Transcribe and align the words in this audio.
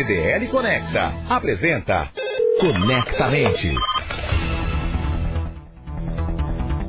CDL 0.00 0.48
Conecta 0.48 1.12
apresenta 1.28 2.08
Conectamente. 2.58 3.70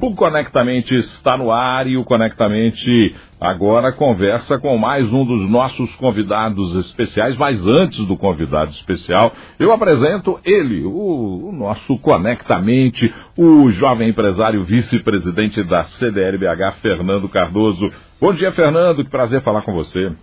O 0.01 0.15
Conectamente 0.15 0.95
está 0.95 1.35
no 1.35 1.51
ar 1.51 1.87
e 1.87 1.97
o 1.97 2.05
Conectamente 2.05 3.13
agora 3.37 3.91
conversa 3.91 4.57
com 4.59 4.77
mais 4.77 5.11
um 5.11 5.25
dos 5.25 5.49
nossos 5.49 5.93
convidados 5.97 6.73
especiais. 6.85 7.35
Mas 7.35 7.67
antes 7.67 8.05
do 8.05 8.15
convidado 8.15 8.71
especial, 8.71 9.33
eu 9.59 9.73
apresento 9.73 10.39
ele, 10.45 10.85
o, 10.85 11.49
o 11.49 11.51
nosso 11.51 11.97
Conectamente, 11.99 13.13
o 13.35 13.69
jovem 13.71 14.07
empresário 14.07 14.63
vice-presidente 14.63 15.61
da 15.65 15.83
CDLBH, 15.83 16.77
Fernando 16.81 17.27
Cardoso. 17.27 17.89
Bom 18.21 18.33
dia, 18.33 18.53
Fernando. 18.53 19.03
Que 19.03 19.11
prazer 19.11 19.41
falar 19.41 19.63
com 19.63 19.73
você. 19.73 20.13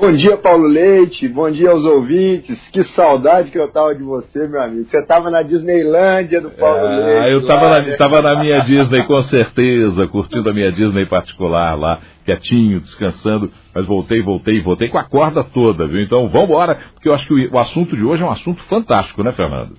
Bom 0.00 0.12
dia, 0.12 0.36
Paulo 0.36 0.68
Leite. 0.68 1.26
Bom 1.26 1.50
dia 1.50 1.70
aos 1.70 1.84
ouvintes. 1.84 2.56
Que 2.70 2.84
saudade 2.84 3.50
que 3.50 3.58
eu 3.58 3.66
tava 3.66 3.96
de 3.96 4.04
você, 4.04 4.46
meu 4.46 4.62
amigo. 4.62 4.84
Você 4.84 5.04
tava 5.04 5.28
na 5.28 5.42
Disneylândia 5.42 6.40
do 6.40 6.52
Paulo 6.52 6.86
é, 6.86 7.04
Leite. 7.04 7.32
Eu 7.32 7.46
tava, 7.48 7.62
lá, 7.62 7.80
na, 7.80 7.84
né? 7.84 7.96
tava 7.96 8.22
na 8.22 8.40
minha 8.40 8.60
Disney, 8.60 9.02
com 9.08 9.20
certeza, 9.22 10.06
curtindo 10.06 10.48
a 10.48 10.54
minha 10.54 10.70
Disney 10.70 11.04
particular 11.04 11.76
lá, 11.76 12.00
quietinho, 12.24 12.80
descansando. 12.80 13.50
Mas 13.74 13.86
voltei, 13.86 14.22
voltei, 14.22 14.62
voltei 14.62 14.88
com 14.88 14.98
a 14.98 15.02
corda 15.02 15.42
toda, 15.42 15.88
viu? 15.88 16.00
Então 16.00 16.28
vamos 16.28 16.48
embora, 16.48 16.78
porque 16.94 17.08
eu 17.08 17.14
acho 17.14 17.26
que 17.26 17.48
o 17.52 17.58
assunto 17.58 17.96
de 17.96 18.04
hoje 18.04 18.22
é 18.22 18.26
um 18.26 18.30
assunto 18.30 18.62
fantástico, 18.66 19.24
né, 19.24 19.32
Fernando? 19.32 19.76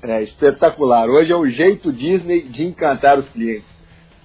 É 0.00 0.22
espetacular. 0.22 1.10
Hoje 1.10 1.32
é 1.32 1.36
o 1.36 1.48
jeito 1.48 1.92
Disney 1.92 2.42
de 2.42 2.62
encantar 2.62 3.18
os 3.18 3.28
clientes. 3.30 3.66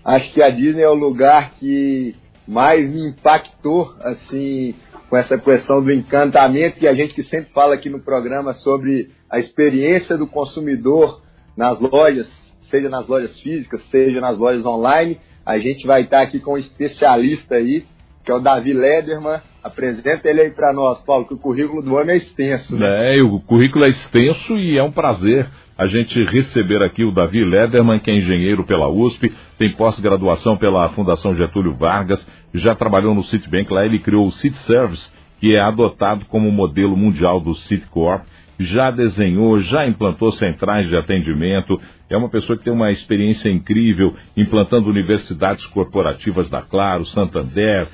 Acho 0.05 0.31
que 0.31 0.43
a 0.43 0.52
Disney 0.52 0.84
é 0.84 0.90
o 0.90 0.93
lugar 0.93 1.55
que 1.55 2.15
mais 2.48 2.88
me 2.88 3.09
impactou, 3.09 3.95
assim, 3.99 4.76
com 5.09 5.17
essa 5.17 5.38
questão 5.38 5.84
do 5.84 5.91
encantamento 5.91 6.80
que 6.80 6.88
a 6.88 6.93
gente 6.93 7.13
que 7.13 7.23
sempre 7.23 7.52
fala 7.53 7.75
aqui 7.75 7.89
no 7.89 7.99
programa 7.99 8.53
sobre 8.55 9.12
a 9.29 9.39
experiência 9.39 10.17
do 10.17 10.27
consumidor 10.27 11.21
nas 11.55 11.79
lojas, 11.79 12.29
seja 12.70 12.90
nas 12.90 13.07
lojas 13.07 13.40
físicas, 13.41 13.84
seja 13.90 14.20
nas 14.20 14.37
lojas 14.37 14.65
online. 14.65 15.20
A 15.46 15.59
gente 15.59 15.85
vai 15.85 16.01
estar 16.01 16.21
aqui 16.21 16.40
com 16.40 16.54
um 16.54 16.57
especialista 16.57 17.55
aí, 17.55 17.85
que 18.24 18.31
é 18.31 18.35
o 18.35 18.40
Davi 18.40 18.74
Lederman. 18.74 19.41
Apresenta 19.63 20.27
ele 20.27 20.41
aí 20.41 20.51
para 20.51 20.73
nós, 20.73 20.99
Paulo, 21.05 21.25
que 21.25 21.33
o 21.33 21.37
currículo 21.37 21.81
do 21.81 21.95
homem 21.95 22.15
é 22.15 22.17
extenso. 22.17 22.75
Né? 22.75 23.17
É, 23.17 23.23
o 23.23 23.39
currículo 23.39 23.85
é 23.85 23.89
extenso 23.89 24.57
e 24.57 24.77
é 24.77 24.83
um 24.83 24.91
prazer 24.91 25.47
a 25.77 25.87
gente 25.87 26.23
receber 26.25 26.83
aqui 26.83 27.03
o 27.03 27.11
Davi 27.11 27.43
Lederman, 27.43 27.99
que 27.99 28.11
é 28.11 28.15
engenheiro 28.15 28.63
pela 28.63 28.87
USP, 28.87 29.34
tem 29.57 29.71
pós-graduação 29.73 30.55
pela 30.57 30.89
Fundação 30.89 31.35
Getúlio 31.35 31.73
Vargas, 31.75 32.25
já 32.53 32.75
trabalhou 32.75 33.15
no 33.15 33.23
Citibank, 33.23 33.71
lá 33.71 33.85
ele 33.85 33.99
criou 33.99 34.27
o 34.27 34.31
City 34.31 34.57
Service, 34.59 35.09
que 35.39 35.55
é 35.55 35.59
adotado 35.59 36.25
como 36.25 36.51
modelo 36.51 36.95
mundial 36.95 37.39
do 37.39 37.55
Citicorp, 37.55 38.23
já 38.59 38.91
desenhou, 38.91 39.59
já 39.59 39.87
implantou 39.87 40.31
centrais 40.34 40.87
de 40.87 40.95
atendimento, 40.95 41.79
é 42.09 42.15
uma 42.15 42.29
pessoa 42.29 42.57
que 42.57 42.63
tem 42.63 42.71
uma 42.71 42.91
experiência 42.91 43.49
incrível 43.49 44.15
implantando 44.37 44.89
universidades 44.89 45.65
corporativas 45.67 46.47
da 46.49 46.61
Claro, 46.61 47.05
Santander, 47.07 47.87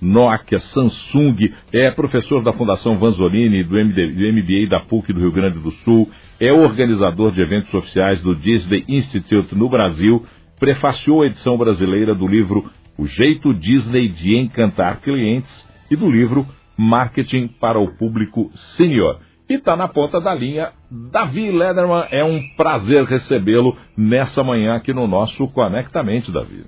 Nokia, 0.00 0.58
Samsung, 0.58 1.36
é 1.72 1.90
professor 1.90 2.42
da 2.42 2.52
Fundação 2.52 2.98
Vanzolini, 2.98 3.64
do, 3.64 3.78
MD, 3.78 4.08
do 4.08 4.32
MBA 4.32 4.68
da 4.68 4.80
PUC 4.80 5.12
do 5.12 5.20
Rio 5.20 5.32
Grande 5.32 5.58
do 5.58 5.70
Sul, 5.70 6.10
é 6.38 6.52
organizador 6.52 7.32
de 7.32 7.40
eventos 7.40 7.72
oficiais 7.72 8.22
do 8.22 8.34
Disney 8.34 8.84
Institute 8.88 9.54
no 9.54 9.68
Brasil, 9.68 10.24
prefaciou 10.58 11.22
a 11.22 11.26
edição 11.26 11.56
brasileira 11.56 12.14
do 12.14 12.26
livro 12.26 12.70
O 12.98 13.06
Jeito 13.06 13.54
Disney 13.54 14.08
de 14.08 14.36
Encantar 14.36 15.00
Clientes 15.00 15.68
e 15.90 15.96
do 15.96 16.10
livro 16.10 16.46
Marketing 16.76 17.48
para 17.48 17.78
o 17.78 17.96
Público 17.96 18.50
Senior. 18.76 19.20
E 19.48 19.54
está 19.54 19.76
na 19.76 19.86
ponta 19.86 20.20
da 20.20 20.34
linha, 20.34 20.72
Davi 20.90 21.50
Lederman. 21.50 22.06
É 22.10 22.24
um 22.24 22.40
prazer 22.56 23.04
recebê-lo 23.04 23.76
nessa 23.96 24.42
manhã 24.42 24.74
aqui 24.74 24.92
no 24.92 25.06
nosso 25.06 25.46
Conectamente, 25.48 26.32
Davi. 26.32 26.64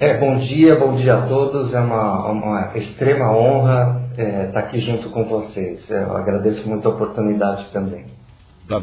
É, 0.00 0.16
bom 0.16 0.38
dia, 0.38 0.76
bom 0.76 0.94
dia 0.94 1.16
a 1.16 1.26
todos. 1.26 1.74
É 1.74 1.80
uma, 1.80 2.30
uma 2.30 2.78
extrema 2.78 3.36
honra 3.36 4.08
estar 4.12 4.22
é, 4.22 4.46
tá 4.52 4.60
aqui 4.60 4.78
junto 4.78 5.10
com 5.10 5.24
vocês. 5.24 5.90
Eu 5.90 6.16
agradeço 6.16 6.68
muito 6.68 6.86
a 6.86 6.92
oportunidade 6.92 7.66
também. 7.72 8.06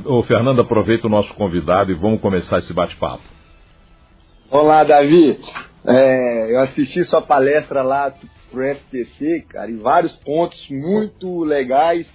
Ô, 0.04 0.22
Fernando, 0.24 0.60
aproveita 0.62 1.08
o 1.08 1.10
nosso 1.10 1.34
convidado 1.36 1.90
e 1.90 1.96
vamos 1.96 2.20
começar 2.20 2.60
esse 2.60 2.74
bate-papo. 2.74 3.24
Olá, 4.52 4.84
Davi. 4.84 5.40
É, 5.88 6.54
eu 6.54 6.60
assisti 6.60 7.06
sua 7.06 7.22
palestra 7.22 7.82
lá 7.82 8.12
pro 8.52 8.76
STC, 8.76 9.46
cara, 9.48 9.72
em 9.72 9.78
vários 9.78 10.14
pontos 10.18 10.68
muito 10.70 11.46
legais. 11.46 12.06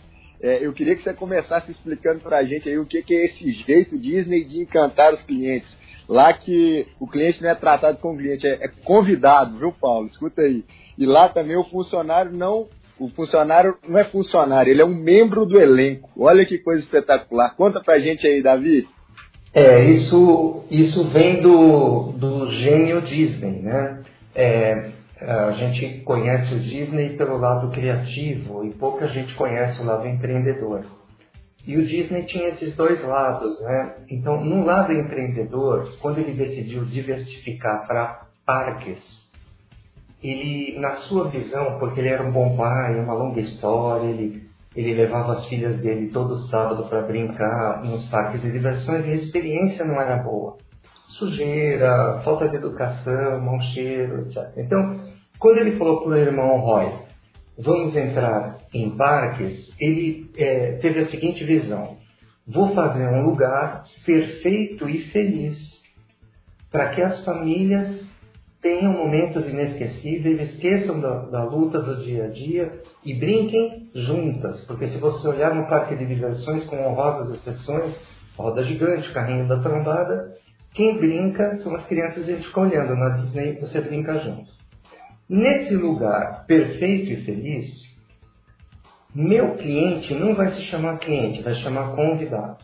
É, 0.42 0.64
eu 0.64 0.72
queria 0.72 0.96
que 0.96 1.02
você 1.02 1.12
começasse 1.12 1.70
explicando 1.70 2.20
para 2.20 2.38
a 2.38 2.44
gente 2.44 2.68
aí 2.68 2.78
o 2.78 2.86
que, 2.86 3.02
que 3.02 3.14
é 3.14 3.26
esse 3.26 3.52
jeito 3.52 3.98
Disney 3.98 4.44
de 4.44 4.60
encantar 4.60 5.12
os 5.12 5.22
clientes. 5.22 5.68
Lá 6.08 6.32
que 6.32 6.86
o 6.98 7.06
cliente 7.06 7.42
não 7.42 7.50
é 7.50 7.54
tratado 7.54 7.98
como 7.98 8.18
cliente, 8.18 8.46
é, 8.46 8.64
é 8.64 8.68
convidado, 8.84 9.58
viu, 9.58 9.72
Paulo? 9.72 10.08
Escuta 10.08 10.42
aí. 10.42 10.64
E 10.98 11.06
lá 11.06 11.28
também 11.28 11.56
o 11.56 11.64
funcionário 11.64 12.32
não 12.32 12.68
o 12.98 13.08
funcionário 13.08 13.78
não 13.88 13.98
é 13.98 14.04
funcionário, 14.04 14.70
ele 14.70 14.82
é 14.82 14.84
um 14.84 14.94
membro 14.94 15.46
do 15.46 15.58
elenco. 15.58 16.10
Olha 16.18 16.44
que 16.44 16.58
coisa 16.58 16.82
espetacular. 16.82 17.56
Conta 17.56 17.80
pra 17.80 17.98
gente 17.98 18.26
aí, 18.26 18.42
Davi. 18.42 18.86
É, 19.54 19.84
isso, 19.84 20.64
isso 20.70 21.04
vem 21.04 21.40
do, 21.40 22.12
do 22.12 22.50
gênio 22.52 23.00
Disney, 23.00 23.62
né? 23.62 24.02
É, 24.34 24.90
a 25.20 25.52
gente 25.52 26.00
conhece 26.00 26.54
o 26.54 26.60
Disney 26.60 27.16
pelo 27.16 27.36
lado 27.36 27.70
criativo 27.70 28.64
e 28.64 28.72
pouca 28.72 29.06
gente 29.08 29.34
conhece 29.34 29.80
o 29.80 29.84
lado 29.84 30.06
empreendedor. 30.06 30.84
E 31.66 31.76
o 31.76 31.86
Disney 31.86 32.22
tinha 32.24 32.48
esses 32.48 32.74
dois 32.74 33.02
lados, 33.04 33.60
né? 33.62 33.96
Então, 34.10 34.42
no 34.42 34.64
lado 34.64 34.92
empreendedor, 34.92 35.94
quando 36.00 36.18
ele 36.18 36.32
decidiu 36.32 36.84
diversificar 36.86 37.86
para 37.86 38.22
parques, 38.46 38.98
ele, 40.22 40.78
na 40.78 40.96
sua 41.02 41.28
visão, 41.28 41.78
porque 41.78 42.00
ele 42.00 42.08
era 42.08 42.22
um 42.22 42.32
bom 42.32 42.56
pai, 42.56 42.98
uma 42.98 43.14
longa 43.14 43.40
história, 43.40 44.06
ele, 44.06 44.48
ele 44.74 44.94
levava 44.94 45.34
as 45.34 45.46
filhas 45.46 45.78
dele 45.80 46.10
todo 46.10 46.46
sábado 46.48 46.88
para 46.88 47.02
brincar 47.02 47.82
nos 47.84 48.08
parques 48.08 48.40
de 48.40 48.50
diversões 48.50 49.06
e 49.06 49.10
a 49.10 49.14
experiência 49.14 49.84
não 49.84 50.00
era 50.00 50.22
boa. 50.22 50.56
Sujeira, 51.18 52.20
falta 52.24 52.48
de 52.48 52.56
educação, 52.56 53.40
mau 53.40 53.60
cheiro, 53.72 54.22
etc. 54.22 54.52
Então, 54.56 55.00
quando 55.38 55.58
ele 55.58 55.76
falou 55.76 56.02
para 56.02 56.10
o 56.10 56.16
irmão 56.16 56.58
Roy, 56.60 56.92
vamos 57.58 57.96
entrar 57.96 58.58
em 58.72 58.96
parques, 58.96 59.70
ele 59.80 60.30
é, 60.36 60.78
teve 60.82 61.00
a 61.00 61.06
seguinte 61.06 61.44
visão: 61.44 61.96
vou 62.46 62.74
fazer 62.74 63.08
um 63.08 63.22
lugar 63.22 63.84
perfeito 64.04 64.88
e 64.88 65.02
feliz 65.10 65.58
para 66.70 66.90
que 66.94 67.02
as 67.02 67.24
famílias 67.24 68.08
tenham 68.62 68.92
momentos 68.92 69.48
inesquecíveis, 69.48 70.52
esqueçam 70.52 71.00
da, 71.00 71.22
da, 71.26 71.44
luta 71.44 71.80
do 71.80 72.04
dia 72.04 72.24
a 72.24 72.28
dia 72.28 72.82
e 73.04 73.14
brinquem 73.14 73.88
juntas. 73.94 74.60
Porque 74.66 74.88
se 74.88 74.98
você 74.98 75.26
olhar 75.26 75.54
no 75.54 75.66
parque 75.66 75.96
de 75.96 76.06
diversões, 76.06 76.64
com 76.64 76.76
honrosas 76.76 77.38
exceções, 77.38 77.96
roda 78.36 78.62
gigante, 78.64 79.12
carrinho 79.12 79.48
da 79.48 79.60
trombada, 79.60 80.34
quem 80.74 80.98
brinca 80.98 81.56
são 81.56 81.74
as 81.74 81.86
crianças 81.86 82.28
e 82.28 82.32
a 82.32 82.36
gente 82.36 82.46
fica 82.46 82.60
olhando. 82.60 82.94
Na 82.94 83.08
Disney 83.18 83.58
você 83.60 83.80
brinca 83.80 84.18
junto. 84.18 84.50
Nesse 85.28 85.74
lugar 85.74 86.44
perfeito 86.46 87.12
e 87.12 87.24
feliz, 87.24 87.66
meu 89.14 89.56
cliente 89.56 90.14
não 90.14 90.34
vai 90.34 90.52
se 90.52 90.62
chamar 90.62 90.98
cliente, 90.98 91.42
vai 91.42 91.54
se 91.54 91.60
chamar 91.60 91.94
convidado. 91.94 92.58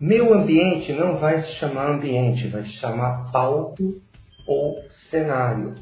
Meu 0.00 0.34
ambiente 0.34 0.92
não 0.92 1.18
vai 1.18 1.42
se 1.42 1.52
chamar 1.56 1.90
ambiente, 1.90 2.48
vai 2.48 2.62
se 2.64 2.72
chamar 2.72 3.30
palco 3.30 4.00
ou 4.46 4.76
cenário. 5.10 5.74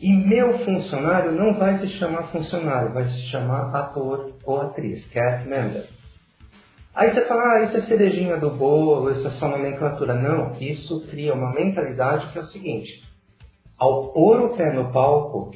E 0.00 0.12
meu 0.12 0.58
funcionário 0.60 1.32
não 1.32 1.54
vai 1.54 1.78
se 1.80 1.88
chamar 1.98 2.28
funcionário, 2.28 2.94
vai 2.94 3.04
se 3.06 3.20
chamar 3.30 3.74
ator 3.74 4.32
ou 4.44 4.60
atriz, 4.62 5.04
cast 5.08 5.46
member. 5.46 5.84
Aí 6.94 7.12
você 7.12 7.26
fala, 7.26 7.52
ah, 7.52 7.62
isso 7.62 7.76
é 7.76 7.82
cerejinha 7.82 8.38
do 8.38 8.50
bolo, 8.50 9.10
isso 9.10 9.26
é 9.26 9.30
só 9.32 9.48
nomenclatura. 9.48 10.14
Não, 10.14 10.56
isso 10.60 11.06
cria 11.08 11.34
uma 11.34 11.52
mentalidade 11.52 12.32
que 12.32 12.38
é 12.38 12.42
o 12.42 12.46
seguinte: 12.46 13.02
ao 13.78 14.12
pôr 14.12 14.40
o 14.40 14.56
pé 14.56 14.72
no 14.72 14.92
palco, 14.92 15.52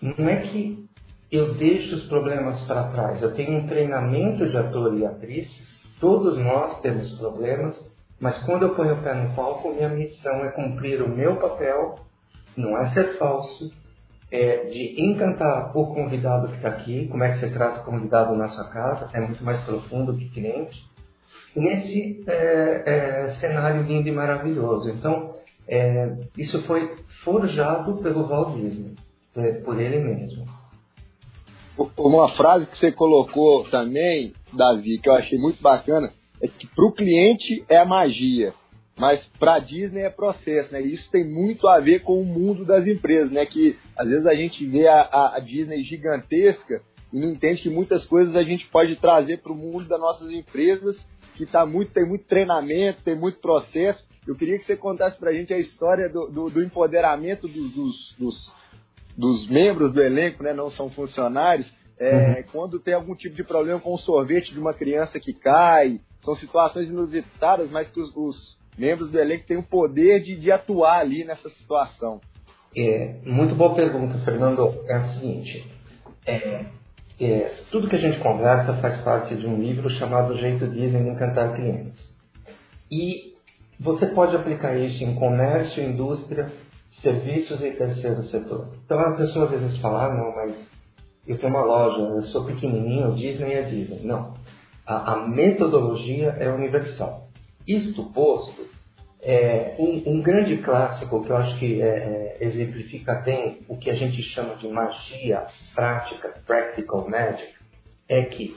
não 0.00 0.28
é 0.28 0.36
que 0.42 0.86
eu 1.30 1.54
deixo 1.54 1.94
os 1.94 2.06
problemas 2.08 2.60
para 2.62 2.88
trás. 2.88 3.22
Eu 3.22 3.34
tenho 3.34 3.58
um 3.58 3.66
treinamento 3.66 4.46
de 4.46 4.56
ator 4.56 4.98
e 4.98 5.06
atriz, 5.06 5.48
todos 5.98 6.36
nós 6.36 6.80
temos 6.82 7.10
problemas, 7.18 7.74
mas 8.20 8.36
quando 8.44 8.64
eu 8.64 8.74
ponho 8.74 8.94
o 8.94 9.02
pé 9.02 9.14
no 9.14 9.34
palco, 9.34 9.72
minha 9.72 9.88
missão 9.88 10.44
é 10.44 10.50
cumprir 10.50 11.00
o 11.00 11.08
meu 11.08 11.36
papel, 11.36 12.00
não 12.56 12.76
é 12.76 12.90
ser 12.90 13.16
falso, 13.16 13.72
é 14.32 14.64
de 14.64 14.98
encantar 14.98 15.76
o 15.76 15.94
convidado 15.94 16.48
que 16.48 16.56
está 16.56 16.70
aqui, 16.70 17.06
como 17.08 17.22
é 17.22 17.32
que 17.32 17.40
você 17.40 17.50
trata 17.50 17.82
o 17.82 17.84
convidado 17.84 18.34
na 18.34 18.48
sua 18.48 18.64
casa, 18.70 19.10
é 19.12 19.20
muito 19.20 19.44
mais 19.44 19.62
profundo 19.64 20.16
que 20.16 20.30
cliente, 20.30 20.82
nesse 21.54 22.24
é, 22.26 22.82
é, 22.86 23.36
cenário 23.38 23.82
lindo 23.82 24.08
e 24.08 24.12
maravilhoso. 24.12 24.88
Então, 24.88 25.34
é, 25.68 26.16
isso 26.36 26.62
foi 26.62 26.96
forjado 27.22 27.98
pelo 27.98 28.26
Walt 28.26 28.56
Disney, 28.56 28.94
é, 29.36 29.52
por 29.60 29.78
ele 29.78 29.98
mesmo. 29.98 30.46
Uma 31.98 32.30
frase 32.30 32.66
que 32.66 32.78
você 32.78 32.90
colocou 32.90 33.68
também, 33.70 34.32
Davi, 34.50 34.98
que 34.98 35.10
eu 35.10 35.14
achei 35.14 35.38
muito 35.38 35.62
bacana, 35.62 36.10
é 36.40 36.48
que 36.48 36.66
para 36.66 36.86
o 36.86 36.92
cliente 36.92 37.64
é 37.68 37.76
a 37.76 37.84
magia, 37.84 38.54
mas 38.98 39.24
para 39.38 39.54
a 39.54 39.58
Disney 39.58 40.02
é 40.02 40.10
processo, 40.10 40.72
né? 40.72 40.82
E 40.82 40.94
isso 40.94 41.10
tem 41.10 41.24
muito 41.28 41.66
a 41.66 41.80
ver 41.80 42.00
com 42.00 42.20
o 42.20 42.24
mundo 42.24 42.64
das 42.64 42.86
empresas, 42.86 43.30
né? 43.30 43.46
Que 43.46 43.78
às 43.96 44.08
vezes 44.08 44.26
a 44.26 44.34
gente 44.34 44.66
vê 44.66 44.86
a, 44.86 45.34
a 45.34 45.40
Disney 45.40 45.82
gigantesca 45.82 46.82
e 47.12 47.18
não 47.18 47.30
entende 47.30 47.62
que 47.62 47.70
muitas 47.70 48.04
coisas 48.06 48.34
a 48.34 48.42
gente 48.42 48.66
pode 48.68 48.96
trazer 48.96 49.38
para 49.38 49.52
o 49.52 49.56
mundo 49.56 49.86
das 49.86 50.00
nossas 50.00 50.30
empresas, 50.30 50.96
que 51.36 51.46
tá 51.46 51.64
muito, 51.66 51.92
tem 51.92 52.06
muito 52.06 52.24
treinamento, 52.26 53.02
tem 53.02 53.14
muito 53.14 53.38
processo. 53.38 54.04
Eu 54.26 54.36
queria 54.36 54.58
que 54.58 54.64
você 54.64 54.76
contasse 54.76 55.18
para 55.18 55.30
a 55.30 55.34
gente 55.34 55.52
a 55.52 55.58
história 55.58 56.08
do, 56.08 56.28
do, 56.28 56.50
do 56.50 56.62
empoderamento 56.62 57.48
dos, 57.48 57.72
dos, 57.72 58.14
dos, 58.18 58.54
dos, 59.16 59.48
membros 59.48 59.92
do 59.92 60.02
elenco, 60.02 60.42
né? 60.42 60.52
Não 60.52 60.70
são 60.70 60.90
funcionários. 60.90 61.70
É, 61.98 62.14
uhum. 62.14 62.44
Quando 62.52 62.80
tem 62.80 62.94
algum 62.94 63.14
tipo 63.14 63.34
de 63.34 63.44
problema 63.44 63.80
com 63.80 63.94
o 63.94 63.98
sorvete 63.98 64.52
de 64.52 64.60
uma 64.60 64.74
criança 64.74 65.18
que 65.18 65.32
cai, 65.32 66.00
são 66.24 66.36
situações 66.36 66.88
inusitadas, 66.88 67.70
mas 67.70 67.90
que 67.90 68.00
os, 68.00 68.14
os 68.16 68.61
membros 68.78 69.10
do 69.10 69.18
elenco 69.18 69.46
têm 69.46 69.56
o 69.56 69.62
poder 69.62 70.20
de, 70.20 70.36
de 70.36 70.50
atuar 70.50 71.00
ali 71.00 71.24
nessa 71.24 71.48
situação. 71.50 72.20
É, 72.76 73.16
muito 73.24 73.54
boa 73.54 73.74
pergunta, 73.74 74.18
Fernando. 74.24 74.82
É 74.86 74.94
a 74.94 75.08
seguinte: 75.14 75.70
é, 76.26 76.64
é, 77.20 77.54
tudo 77.70 77.88
que 77.88 77.96
a 77.96 78.00
gente 78.00 78.18
conversa 78.20 78.74
faz 78.74 79.00
parte 79.02 79.36
de 79.36 79.46
um 79.46 79.58
livro 79.58 79.88
chamado 79.90 80.38
Jeito 80.38 80.66
Disney 80.66 81.02
de 81.02 81.10
Encantar 81.10 81.54
Clientes. 81.54 82.00
E 82.90 83.34
você 83.78 84.06
pode 84.06 84.36
aplicar 84.36 84.76
isso 84.76 85.02
em 85.02 85.14
comércio, 85.14 85.82
indústria, 85.82 86.50
serviços 87.02 87.62
e 87.62 87.72
terceiro 87.72 88.22
setor. 88.24 88.68
Então 88.84 88.98
a 88.98 89.16
pessoa 89.16 89.46
às 89.46 89.50
vezes 89.50 89.78
fala, 89.78 90.06
ah, 90.06 90.14
não, 90.14 90.34
mas 90.34 90.54
eu 91.26 91.38
tenho 91.38 91.52
uma 91.52 91.64
loja, 91.64 91.98
eu 91.98 92.22
sou 92.24 92.44
pequenininho, 92.44 93.14
Disney 93.14 93.54
é 93.54 93.62
Disney. 93.62 94.00
Não. 94.04 94.34
A, 94.86 95.12
a 95.12 95.28
metodologia 95.28 96.36
é 96.38 96.48
universal. 96.48 97.21
Isto 97.66 98.04
posto, 98.12 98.66
é, 99.22 99.76
um, 99.78 100.02
um, 100.06 100.20
grande 100.20 100.56
clássico 100.58 101.22
que 101.22 101.30
eu 101.30 101.36
acho 101.36 101.58
que 101.58 101.80
é, 101.80 101.86
é, 101.86 102.36
exemplifica 102.40 103.14
bem 103.14 103.60
o 103.68 103.76
que 103.76 103.88
a 103.88 103.94
gente 103.94 104.20
chama 104.22 104.56
de 104.56 104.66
magia 104.66 105.46
prática, 105.74 106.34
practical 106.44 107.08
magic, 107.08 107.54
é 108.08 108.22
que, 108.22 108.56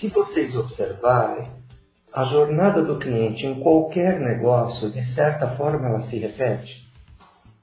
se 0.00 0.08
vocês 0.08 0.56
observarem, 0.56 1.48
a 2.12 2.24
jornada 2.24 2.82
do 2.82 2.98
cliente 2.98 3.46
em 3.46 3.60
qualquer 3.60 4.18
negócio, 4.20 4.90
de 4.90 5.14
certa 5.14 5.56
forma, 5.56 5.88
ela 5.88 6.02
se 6.02 6.16
repete. 6.18 6.84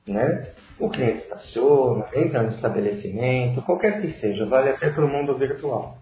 Né? 0.07 0.53
O 0.79 0.89
cliente 0.89 1.19
estaciona, 1.19 2.05
entra 2.13 2.43
no 2.43 2.49
estabelecimento, 2.49 3.61
qualquer 3.61 4.01
que 4.01 4.13
seja, 4.19 4.45
vale 4.45 4.69
até 4.69 4.89
para 4.89 5.05
o 5.05 5.07
mundo 5.07 5.37
virtual. 5.37 5.97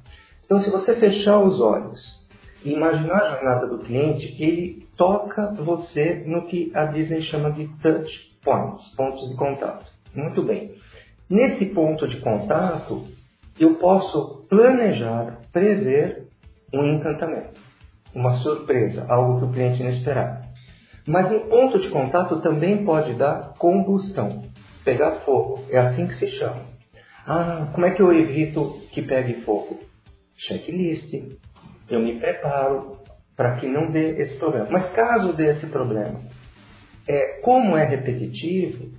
Então, 0.45 0.61
se 0.61 0.69
você 0.69 0.95
fechar 0.95 1.39
os 1.39 1.59
olhos 1.59 2.18
imaginar 2.63 3.21
a 3.21 3.29
jornada 3.35 3.67
do 3.67 3.79
cliente, 3.79 4.35
ele 4.41 4.87
toca 4.97 5.53
você 5.53 6.23
no 6.25 6.47
que 6.47 6.71
a 6.75 6.85
Disney 6.85 7.23
chama 7.23 7.51
de 7.51 7.67
touch 7.81 8.09
points, 8.43 8.95
pontos 8.95 9.29
de 9.29 9.35
contato. 9.35 9.85
Muito 10.13 10.43
bem. 10.43 10.71
Nesse 11.29 11.65
ponto 11.67 12.07
de 12.07 12.19
contato, 12.21 13.05
eu 13.59 13.75
posso 13.75 14.47
planejar, 14.49 15.41
prever 15.51 16.27
um 16.73 16.85
encantamento, 16.85 17.59
uma 18.13 18.37
surpresa, 18.37 19.05
algo 19.07 19.39
que 19.39 19.45
o 19.45 19.51
cliente 19.51 19.83
não 19.83 19.91
esperava. 19.91 20.41
Mas 21.05 21.31
no 21.31 21.41
ponto 21.41 21.79
de 21.79 21.89
contato 21.89 22.41
também 22.41 22.83
pode 22.83 23.13
dar 23.13 23.53
combustão, 23.57 24.43
pegar 24.83 25.21
fogo, 25.21 25.63
é 25.69 25.77
assim 25.77 26.07
que 26.07 26.15
se 26.15 26.29
chama. 26.37 26.61
Ah, 27.25 27.69
como 27.73 27.85
é 27.85 27.91
que 27.91 28.01
eu 28.01 28.11
evito 28.13 28.79
que 28.91 29.01
pegue 29.01 29.41
fogo? 29.41 29.79
Checklist, 30.35 31.13
eu 31.89 31.99
me 31.99 32.19
preparo 32.19 32.97
para 33.35 33.55
que 33.55 33.67
não 33.67 33.89
dê 33.91 34.21
esse 34.21 34.35
problema. 34.37 34.67
Mas 34.69 34.91
caso 34.91 35.33
dê 35.33 35.51
esse 35.51 35.65
problema, 35.67 36.19
é, 37.07 37.39
como 37.41 37.77
é 37.77 37.85
repetitivo, 37.85 38.89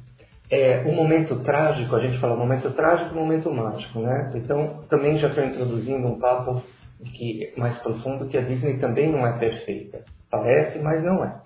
é, 0.50 0.82
o 0.86 0.92
momento 0.92 1.36
trágico, 1.40 1.94
a 1.94 2.00
gente 2.00 2.18
fala 2.18 2.34
momento 2.34 2.70
trágico 2.72 3.14
e 3.14 3.18
momento 3.18 3.52
mágico, 3.52 4.00
né? 4.00 4.32
Então, 4.34 4.82
também 4.88 5.18
já 5.18 5.28
estou 5.28 5.44
introduzindo 5.44 6.08
um 6.08 6.18
papo 6.18 6.62
que, 7.04 7.52
mais 7.56 7.78
profundo 7.78 8.26
que 8.26 8.36
a 8.36 8.40
Disney 8.40 8.78
também 8.78 9.12
não 9.12 9.26
é 9.26 9.38
perfeita. 9.38 10.04
Parece, 10.28 10.78
mas 10.80 11.04
não 11.04 11.24
é. 11.24 11.40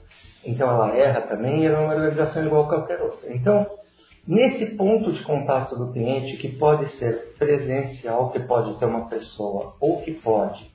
Então, 0.47 0.71
ela 0.71 0.97
erra 0.97 1.23
também 1.23 1.63
e 1.63 1.67
é 1.67 1.77
uma 1.77 1.93
organização 1.93 2.47
igual 2.47 2.65
a 2.65 2.69
qualquer 2.69 3.01
outra. 3.01 3.35
Então, 3.35 3.67
nesse 4.27 4.67
ponto 4.77 5.13
de 5.13 5.23
contato 5.25 5.77
do 5.77 5.93
cliente, 5.93 6.39
que 6.39 6.57
pode 6.57 6.89
ser 6.97 7.35
presencial, 7.39 8.31
que 8.31 8.41
pode 8.41 8.79
ter 8.79 8.87
uma 8.87 9.09
pessoa, 9.09 9.75
ou 9.81 10.01
que 10.01 10.13
pode 10.13 10.74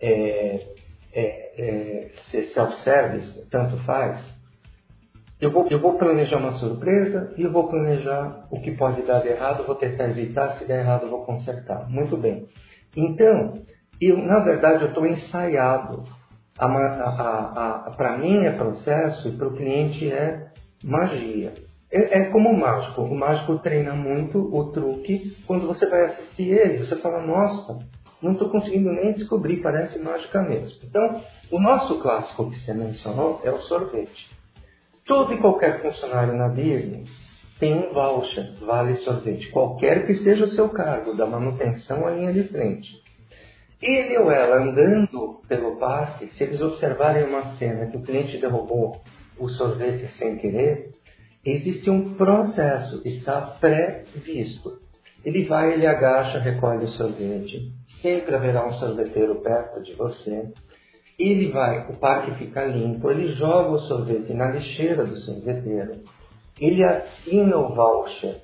é, 0.00 0.66
é, 1.12 1.22
é, 1.58 2.10
ser 2.30 2.44
self-service, 2.52 3.48
tanto 3.50 3.76
faz, 3.84 4.20
eu 5.40 5.50
vou, 5.50 5.66
eu 5.70 5.80
vou 5.80 5.96
planejar 5.96 6.36
uma 6.36 6.52
surpresa 6.58 7.32
e 7.38 7.42
eu 7.42 7.50
vou 7.50 7.66
planejar 7.68 8.46
o 8.50 8.60
que 8.60 8.72
pode 8.72 9.00
dar 9.02 9.20
de 9.20 9.28
errado, 9.28 9.64
vou 9.64 9.74
tentar 9.74 10.10
evitar, 10.10 10.58
se 10.58 10.66
der 10.66 10.80
errado 10.80 11.04
eu 11.04 11.10
vou 11.10 11.24
consertar. 11.24 11.88
Muito 11.88 12.14
bem. 12.14 12.46
Então, 12.94 13.54
eu, 13.98 14.18
na 14.18 14.40
verdade, 14.40 14.82
eu 14.82 14.88
estou 14.88 15.06
ensaiado. 15.06 16.04
Para 17.96 18.18
mim 18.18 18.44
é 18.44 18.50
processo 18.50 19.28
e 19.28 19.32
para 19.32 19.48
o 19.48 19.56
cliente 19.56 20.12
é 20.12 20.48
magia. 20.84 21.54
É, 21.90 22.18
é, 22.18 22.24
como 22.26 22.50
o 22.50 22.58
mágico. 22.58 23.00
O 23.00 23.14
mágico 23.14 23.58
treina 23.60 23.94
muito 23.94 24.38
o 24.38 24.70
truque. 24.70 25.36
Quando 25.46 25.66
você 25.66 25.86
vai 25.86 26.04
assistir 26.04 26.50
ele, 26.50 26.84
você 26.84 26.96
fala, 26.96 27.26
nossa, 27.26 27.78
não 28.22 28.32
estou 28.32 28.50
conseguindo 28.50 28.92
nem 28.92 29.12
descobrir, 29.12 29.62
parece 29.62 29.98
mágica 29.98 30.42
mesmo. 30.42 30.78
Então, 30.84 31.22
o 31.50 31.60
nosso 31.60 31.98
clássico 32.00 32.50
que 32.50 32.60
você 32.60 32.74
mencionou 32.74 33.40
é 33.44 33.50
o 33.50 33.58
sorvete. 33.60 34.30
Todo 35.06 35.32
e 35.32 35.38
qualquer 35.38 35.80
funcionário 35.82 36.34
na 36.34 36.48
Disney 36.48 37.04
tem 37.58 37.74
um 37.74 37.92
voucher, 37.92 38.54
vale 38.60 38.96
sorvete, 38.96 39.50
qualquer 39.50 40.06
que 40.06 40.14
seja 40.14 40.44
o 40.44 40.48
seu 40.48 40.70
cargo, 40.70 41.14
da 41.14 41.26
manutenção 41.26 42.06
à 42.06 42.10
linha 42.12 42.32
de 42.32 42.44
frente. 42.44 42.90
Ele 43.82 44.18
ou 44.18 44.30
ela 44.30 44.62
andando 44.62 45.40
pelo 45.48 45.76
parque, 45.76 46.28
se 46.28 46.44
eles 46.44 46.60
observarem 46.60 47.24
uma 47.24 47.54
cena 47.56 47.86
que 47.86 47.96
o 47.96 48.02
cliente 48.02 48.38
derrubou 48.38 49.00
o 49.38 49.48
sorvete 49.48 50.06
sem 50.16 50.36
querer, 50.36 50.90
existe 51.44 51.88
um 51.90 52.14
processo, 52.14 53.00
está 53.06 53.40
previsto. 53.40 54.78
Ele 55.24 55.44
vai, 55.46 55.72
ele 55.72 55.86
agacha, 55.86 56.38
recolhe 56.38 56.84
o 56.84 56.90
sorvete, 56.92 57.72
sempre 58.00 58.34
haverá 58.34 58.66
um 58.66 58.72
sorveteiro 58.74 59.40
perto 59.42 59.82
de 59.82 59.94
você. 59.94 60.52
Ele 61.18 61.50
vai, 61.50 61.90
o 61.90 61.96
parque 61.98 62.34
fica 62.36 62.64
limpo, 62.64 63.10
ele 63.10 63.32
joga 63.32 63.70
o 63.70 63.80
sorvete 63.80 64.32
na 64.32 64.50
lixeira 64.50 65.04
do 65.04 65.16
sorveteiro. 65.16 66.00
Ele 66.58 66.82
assina 66.82 67.56
o 67.58 67.74
voucher 67.74 68.42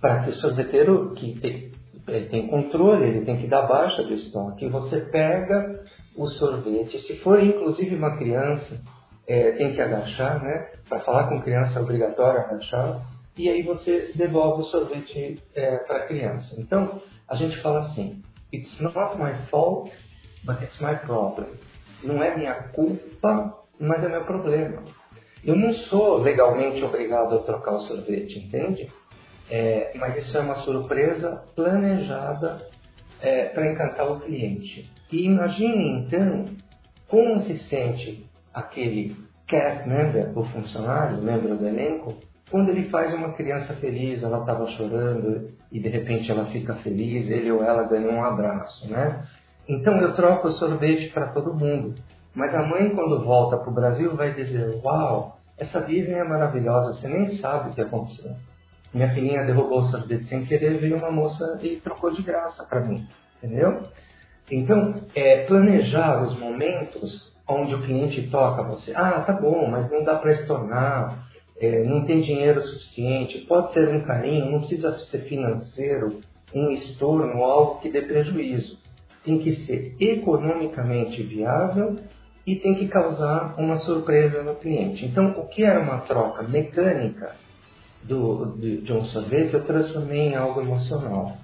para 0.00 0.22
que 0.22 0.30
o 0.30 0.34
sorveteiro, 0.34 1.12
que 1.14 1.38
tem, 1.38 1.70
ele 2.08 2.26
tem 2.28 2.48
controle, 2.48 3.04
ele 3.04 3.24
tem 3.24 3.36
que 3.36 3.46
dar 3.46 3.62
baixa 3.62 4.02
do 4.02 4.14
estoque. 4.14 4.66
Você 4.68 5.00
pega 5.00 5.84
o 6.16 6.26
sorvete, 6.28 6.98
se 7.00 7.18
for 7.18 7.42
inclusive 7.42 7.94
uma 7.94 8.16
criança, 8.16 8.80
é, 9.28 9.52
tem 9.52 9.74
que 9.74 9.80
agachar, 9.80 10.42
né? 10.42 10.70
Para 10.88 11.00
falar 11.00 11.28
com 11.28 11.42
criança 11.42 11.78
é 11.78 11.82
obrigatório 11.82 12.40
agachar. 12.40 13.02
E 13.40 13.48
aí 13.48 13.62
você 13.62 14.12
devolve 14.14 14.64
o 14.64 14.66
sorvete 14.66 15.42
é, 15.54 15.78
para 15.78 15.96
a 15.96 16.06
criança. 16.06 16.54
Então, 16.58 17.00
a 17.26 17.34
gente 17.36 17.58
fala 17.62 17.86
assim, 17.86 18.22
It's 18.52 18.78
not 18.80 19.16
my 19.16 19.32
fault, 19.50 19.90
but 20.44 20.60
it's 20.60 20.78
my 20.78 20.94
problem. 20.96 21.46
Não 22.04 22.22
é 22.22 22.36
minha 22.36 22.52
culpa, 22.74 23.64
mas 23.78 24.04
é 24.04 24.08
meu 24.10 24.26
problema. 24.26 24.82
Eu 25.42 25.56
não 25.56 25.72
sou 25.72 26.18
legalmente 26.18 26.84
obrigado 26.84 27.34
a 27.34 27.38
trocar 27.38 27.76
o 27.76 27.80
sorvete, 27.86 28.40
entende? 28.40 28.92
É, 29.48 29.92
mas 29.94 30.18
isso 30.18 30.36
é 30.36 30.40
uma 30.40 30.56
surpresa 30.56 31.42
planejada 31.56 32.68
é, 33.22 33.46
para 33.46 33.72
encantar 33.72 34.12
o 34.12 34.20
cliente. 34.20 34.92
E 35.10 35.24
imagine 35.24 36.04
então 36.04 36.44
como 37.08 37.40
se 37.44 37.58
sente 37.70 38.26
aquele 38.52 39.16
cast 39.48 39.88
member, 39.88 40.38
o 40.38 40.44
funcionário, 40.44 41.22
membro 41.22 41.56
do 41.56 41.66
elenco, 41.66 42.14
quando 42.50 42.70
ele 42.70 42.88
faz 42.90 43.14
uma 43.14 43.32
criança 43.32 43.74
feliz, 43.74 44.22
ela 44.22 44.40
estava 44.40 44.66
chorando 44.72 45.50
e 45.70 45.78
de 45.78 45.88
repente 45.88 46.30
ela 46.30 46.46
fica 46.46 46.74
feliz, 46.76 47.30
ele 47.30 47.50
ou 47.50 47.62
ela 47.62 47.84
ganha 47.84 48.10
um 48.10 48.24
abraço, 48.24 48.88
né? 48.88 49.24
Então 49.68 49.96
eu 49.98 50.14
troco 50.14 50.48
o 50.48 50.52
sorvete 50.52 51.12
para 51.12 51.28
todo 51.28 51.54
mundo. 51.54 51.94
Mas 52.34 52.54
a 52.54 52.62
mãe, 52.62 52.90
quando 52.94 53.24
volta 53.24 53.56
para 53.56 53.70
o 53.70 53.74
Brasil, 53.74 54.16
vai 54.16 54.34
dizer: 54.34 54.80
Uau, 54.82 55.38
essa 55.56 55.80
Disney 55.80 56.14
é 56.14 56.24
maravilhosa, 56.24 56.94
você 56.94 57.08
nem 57.08 57.36
sabe 57.38 57.70
o 57.70 57.74
que 57.74 57.80
aconteceu. 57.80 58.32
Minha 58.92 59.14
filhinha 59.14 59.44
derrubou 59.44 59.82
o 59.82 59.86
sorvete 59.86 60.26
sem 60.26 60.44
querer, 60.44 60.78
veio 60.78 60.96
uma 60.96 61.12
moça 61.12 61.58
e 61.62 61.76
trocou 61.76 62.10
de 62.12 62.22
graça 62.22 62.64
para 62.64 62.80
mim, 62.80 63.06
entendeu? 63.36 63.84
Então, 64.50 64.94
é, 65.14 65.44
planejar 65.44 66.22
os 66.22 66.36
momentos 66.36 67.32
onde 67.46 67.74
o 67.74 67.82
cliente 67.82 68.28
toca 68.28 68.64
você. 68.64 68.92
Ah, 68.96 69.20
tá 69.20 69.32
bom, 69.32 69.68
mas 69.70 69.88
não 69.90 70.02
dá 70.02 70.16
para 70.16 70.32
estornar 70.32 71.29
é, 71.60 71.84
não 71.84 72.04
tem 72.06 72.22
dinheiro 72.22 72.60
suficiente, 72.62 73.38
pode 73.46 73.72
ser 73.72 73.88
um 73.88 74.00
carinho, 74.00 74.50
não 74.50 74.60
precisa 74.60 74.98
ser 74.98 75.24
financeiro, 75.28 76.20
um 76.54 76.70
estorno, 76.70 77.44
algo 77.44 77.80
que 77.80 77.90
dê 77.90 78.02
prejuízo. 78.02 78.78
Tem 79.24 79.38
que 79.38 79.52
ser 79.66 79.94
economicamente 80.00 81.22
viável 81.22 81.96
e 82.46 82.56
tem 82.56 82.74
que 82.74 82.88
causar 82.88 83.54
uma 83.58 83.76
surpresa 83.78 84.42
no 84.42 84.54
cliente. 84.56 85.04
Então, 85.04 85.32
o 85.38 85.46
que 85.48 85.62
era 85.62 85.80
uma 85.80 85.98
troca 85.98 86.42
mecânica 86.42 87.36
do, 88.02 88.56
de, 88.56 88.78
de 88.78 88.92
um 88.92 89.04
sorvete, 89.04 89.52
eu 89.52 89.64
transformei 89.64 90.28
em 90.28 90.34
algo 90.34 90.60
emocional. 90.60 91.36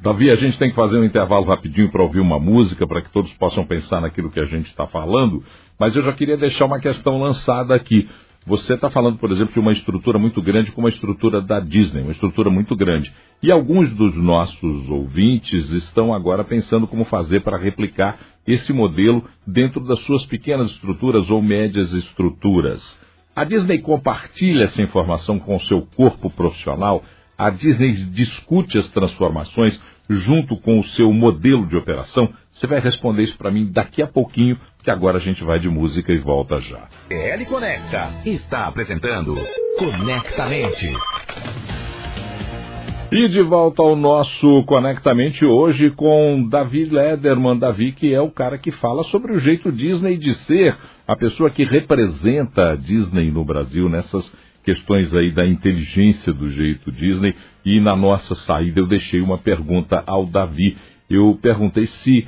Davi, 0.00 0.30
a 0.30 0.36
gente 0.36 0.58
tem 0.58 0.68
que 0.68 0.76
fazer 0.76 0.98
um 0.98 1.04
intervalo 1.04 1.46
rapidinho 1.46 1.90
para 1.90 2.02
ouvir 2.02 2.20
uma 2.20 2.38
música, 2.38 2.86
para 2.86 3.02
que 3.02 3.10
todos 3.10 3.32
possam 3.34 3.66
pensar 3.66 4.00
naquilo 4.00 4.30
que 4.30 4.38
a 4.38 4.44
gente 4.44 4.68
está 4.68 4.86
falando, 4.86 5.42
mas 5.78 5.96
eu 5.96 6.02
já 6.04 6.12
queria 6.12 6.36
deixar 6.36 6.66
uma 6.66 6.78
questão 6.78 7.18
lançada 7.18 7.74
aqui. 7.74 8.08
Você 8.46 8.74
está 8.74 8.88
falando, 8.88 9.18
por 9.18 9.32
exemplo, 9.32 9.52
de 9.52 9.58
uma 9.58 9.72
estrutura 9.72 10.20
muito 10.20 10.40
grande 10.40 10.70
como 10.70 10.86
a 10.86 10.90
estrutura 10.90 11.40
da 11.40 11.58
Disney, 11.58 12.02
uma 12.02 12.12
estrutura 12.12 12.48
muito 12.48 12.76
grande. 12.76 13.12
E 13.42 13.50
alguns 13.50 13.92
dos 13.92 14.14
nossos 14.14 14.88
ouvintes 14.88 15.68
estão 15.70 16.14
agora 16.14 16.44
pensando 16.44 16.86
como 16.86 17.04
fazer 17.06 17.40
para 17.40 17.58
replicar 17.58 18.18
esse 18.46 18.72
modelo 18.72 19.24
dentro 19.44 19.80
das 19.80 19.98
suas 20.02 20.24
pequenas 20.26 20.70
estruturas 20.70 21.28
ou 21.28 21.42
médias 21.42 21.92
estruturas. 21.92 22.80
A 23.34 23.42
Disney 23.42 23.80
compartilha 23.80 24.64
essa 24.64 24.80
informação 24.80 25.40
com 25.40 25.56
o 25.56 25.60
seu 25.62 25.82
corpo 25.96 26.30
profissional. 26.30 27.02
A 27.36 27.50
Disney 27.50 27.94
discute 28.12 28.78
as 28.78 28.88
transformações 28.90 29.78
junto 30.08 30.56
com 30.60 30.78
o 30.78 30.84
seu 30.84 31.12
modelo 31.12 31.66
de 31.66 31.76
operação. 31.76 32.32
Você 32.52 32.66
vai 32.66 32.80
responder 32.80 33.24
isso 33.24 33.36
para 33.36 33.50
mim 33.50 33.70
daqui 33.72 34.00
a 34.00 34.06
pouquinho, 34.06 34.56
que 34.86 34.90
agora 34.92 35.18
a 35.18 35.20
gente 35.20 35.42
vai 35.42 35.58
de 35.58 35.68
música 35.68 36.12
e 36.12 36.18
volta 36.18 36.60
já. 36.60 36.88
TL 37.08 37.44
Conecta 37.48 38.08
está 38.24 38.68
apresentando 38.68 39.34
Conectamente. 39.76 40.88
E 43.10 43.28
de 43.28 43.42
volta 43.42 43.82
ao 43.82 43.96
nosso 43.96 44.62
Conectamente 44.64 45.44
hoje 45.44 45.90
com 45.90 46.48
Davi 46.48 46.84
Lederman. 46.84 47.58
Davi, 47.58 47.90
que 47.90 48.14
é 48.14 48.20
o 48.20 48.30
cara 48.30 48.58
que 48.58 48.70
fala 48.70 49.02
sobre 49.02 49.32
o 49.32 49.40
jeito 49.40 49.72
Disney 49.72 50.16
de 50.18 50.32
ser, 50.34 50.78
a 51.04 51.16
pessoa 51.16 51.50
que 51.50 51.64
representa 51.64 52.70
a 52.70 52.76
Disney 52.76 53.32
no 53.32 53.44
Brasil 53.44 53.88
nessas 53.88 54.32
questões 54.62 55.12
aí 55.12 55.32
da 55.32 55.44
inteligência 55.44 56.32
do 56.32 56.48
jeito 56.48 56.92
Disney. 56.92 57.34
E 57.64 57.80
na 57.80 57.96
nossa 57.96 58.36
saída 58.36 58.78
eu 58.78 58.86
deixei 58.86 59.20
uma 59.20 59.38
pergunta 59.38 60.00
ao 60.06 60.26
Davi. 60.26 60.78
Eu 61.10 61.36
perguntei 61.42 61.86
se 61.86 62.24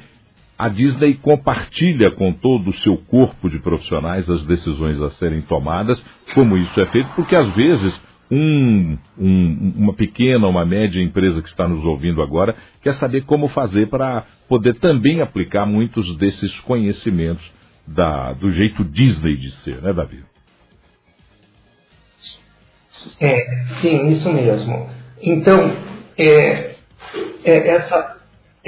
a 0.58 0.68
Disney 0.68 1.14
compartilha 1.14 2.10
com 2.10 2.32
todo 2.32 2.70
o 2.70 2.74
seu 2.78 2.96
corpo 2.96 3.48
de 3.48 3.60
profissionais 3.60 4.28
as 4.28 4.44
decisões 4.44 5.00
a 5.00 5.10
serem 5.12 5.40
tomadas, 5.42 6.02
como 6.34 6.56
isso 6.56 6.80
é 6.80 6.86
feito, 6.86 7.10
porque 7.14 7.36
às 7.36 7.54
vezes 7.54 8.08
um, 8.30 8.98
um, 9.16 9.72
uma 9.76 9.94
pequena, 9.94 10.46
uma 10.46 10.66
média 10.66 11.00
empresa 11.00 11.40
que 11.40 11.48
está 11.48 11.66
nos 11.66 11.82
ouvindo 11.84 12.20
agora 12.20 12.56
quer 12.82 12.94
saber 12.94 13.22
como 13.22 13.48
fazer 13.48 13.88
para 13.88 14.26
poder 14.48 14.74
também 14.76 15.20
aplicar 15.20 15.64
muitos 15.64 16.16
desses 16.16 16.58
conhecimentos 16.60 17.44
da, 17.86 18.32
do 18.32 18.50
jeito 18.52 18.84
Disney 18.84 19.36
de 19.36 19.50
ser, 19.62 19.80
né, 19.80 19.92
Davi? 19.92 20.22
É, 23.20 23.64
sim, 23.80 24.08
isso 24.08 24.30
mesmo. 24.32 24.90
Então, 25.22 25.72
é, 26.16 26.74
é, 27.44 27.68
essa, 27.68 28.17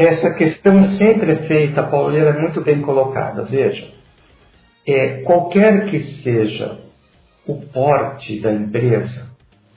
essa 0.00 0.30
questão 0.30 0.82
sempre 0.92 1.32
é 1.32 1.36
feita, 1.46 1.82
Pauleira 1.82 2.30
é 2.30 2.40
muito 2.40 2.62
bem 2.62 2.80
colocada. 2.80 3.44
Veja, 3.44 3.86
é, 4.86 5.20
qualquer 5.22 5.90
que 5.90 6.00
seja 6.22 6.78
o 7.46 7.56
porte 7.66 8.40
da 8.40 8.50
empresa, 8.50 9.26